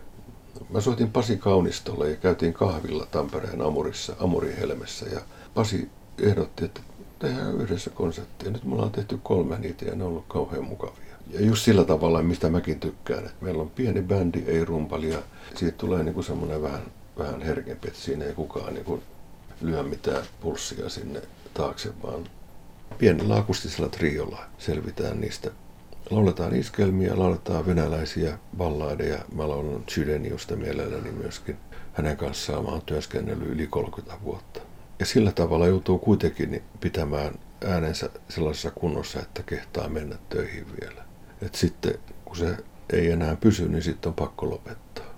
Mä 0.70 0.82
soitin 0.82 1.12
Pasi 1.12 1.38
Kaunistolle 1.38 2.10
ja 2.10 2.16
käytiin 2.16 2.54
kahvilla 2.54 3.06
Tampereen 3.06 3.62
Amurissa, 3.62 4.16
Amurihelmessä 4.20 5.06
ja 5.06 5.22
Pasi 5.54 5.90
ehdotti, 6.22 6.66
että 6.66 6.82
tehdään 7.20 7.62
yhdessä 7.62 7.90
konserttia. 7.90 8.52
Nyt 8.52 8.64
me 8.64 8.76
ollaan 8.76 8.92
tehty 8.92 9.20
kolme 9.24 9.60
niitä 9.60 9.86
ja 9.86 9.96
ne 9.96 10.04
on 10.04 10.10
ollut 10.10 10.26
kauhean 10.28 10.64
mukavia. 10.64 11.16
Ja 11.30 11.42
just 11.46 11.64
sillä 11.64 11.84
tavalla, 11.84 12.24
mistä 12.24 12.50
mäkin 12.50 12.80
tykkään, 12.80 13.26
että 13.26 13.46
meillä 13.46 13.62
on 13.62 13.70
pieni 13.70 14.02
bändi, 14.02 14.44
ei 14.48 14.66
rumpalia. 14.66 15.20
Siitä 15.56 15.78
tulee 15.78 16.04
niin 16.04 16.24
semmoinen 16.24 16.62
vähän, 16.62 16.82
vähän 17.18 17.42
herkempi, 17.42 17.88
että 17.88 18.00
siinä 18.00 18.26
ei 18.26 18.34
kukaan 18.34 18.74
niin 18.74 18.86
kuin 18.86 19.02
lyö 19.62 19.84
mitään 19.84 20.26
pulssia 20.42 20.90
sinne 20.90 21.22
taakse, 21.54 21.90
vaan 22.04 22.24
pienellä 22.98 23.36
akustisella 23.36 23.90
triolla 23.90 24.40
selvitään 24.58 25.22
niistä. 25.22 25.52
Lauletaan 26.12 26.56
iskelmiä, 26.56 27.20
lauletaan 27.20 27.66
venäläisiä 27.66 28.38
balladeja. 28.58 29.20
Mä 29.36 29.50
laulan 29.50 29.84
Chydeniusta 29.84 30.56
mielelläni 30.56 31.12
myöskin. 31.12 31.58
Hänen 31.94 32.18
kanssaan 32.18 32.64
mä 32.64 32.72
oon 32.72 32.82
työskennellyt 32.86 33.48
yli 33.48 33.68
30 33.68 34.24
vuotta. 34.24 34.62
Ja 35.00 35.06
sillä 35.06 35.32
tavalla 35.32 35.68
joutuu 35.68 36.00
kuitenkin 36.00 36.64
pitämään 36.80 37.34
äänensä 37.66 38.10
sellaisessa 38.30 38.72
kunnossa, 38.72 39.20
että 39.20 39.44
kehtaa 39.44 39.90
mennä 39.90 40.16
töihin 40.30 40.66
vielä. 40.82 41.04
Et 41.42 41.56
sitten 41.56 41.94
kun 42.26 42.36
se 42.36 42.58
ei 42.94 43.12
enää 43.12 43.36
pysy, 43.36 43.70
niin 43.70 43.84
sitten 43.84 44.10
on 44.10 44.16
pakko 44.16 44.50
lopettaa. 44.50 45.11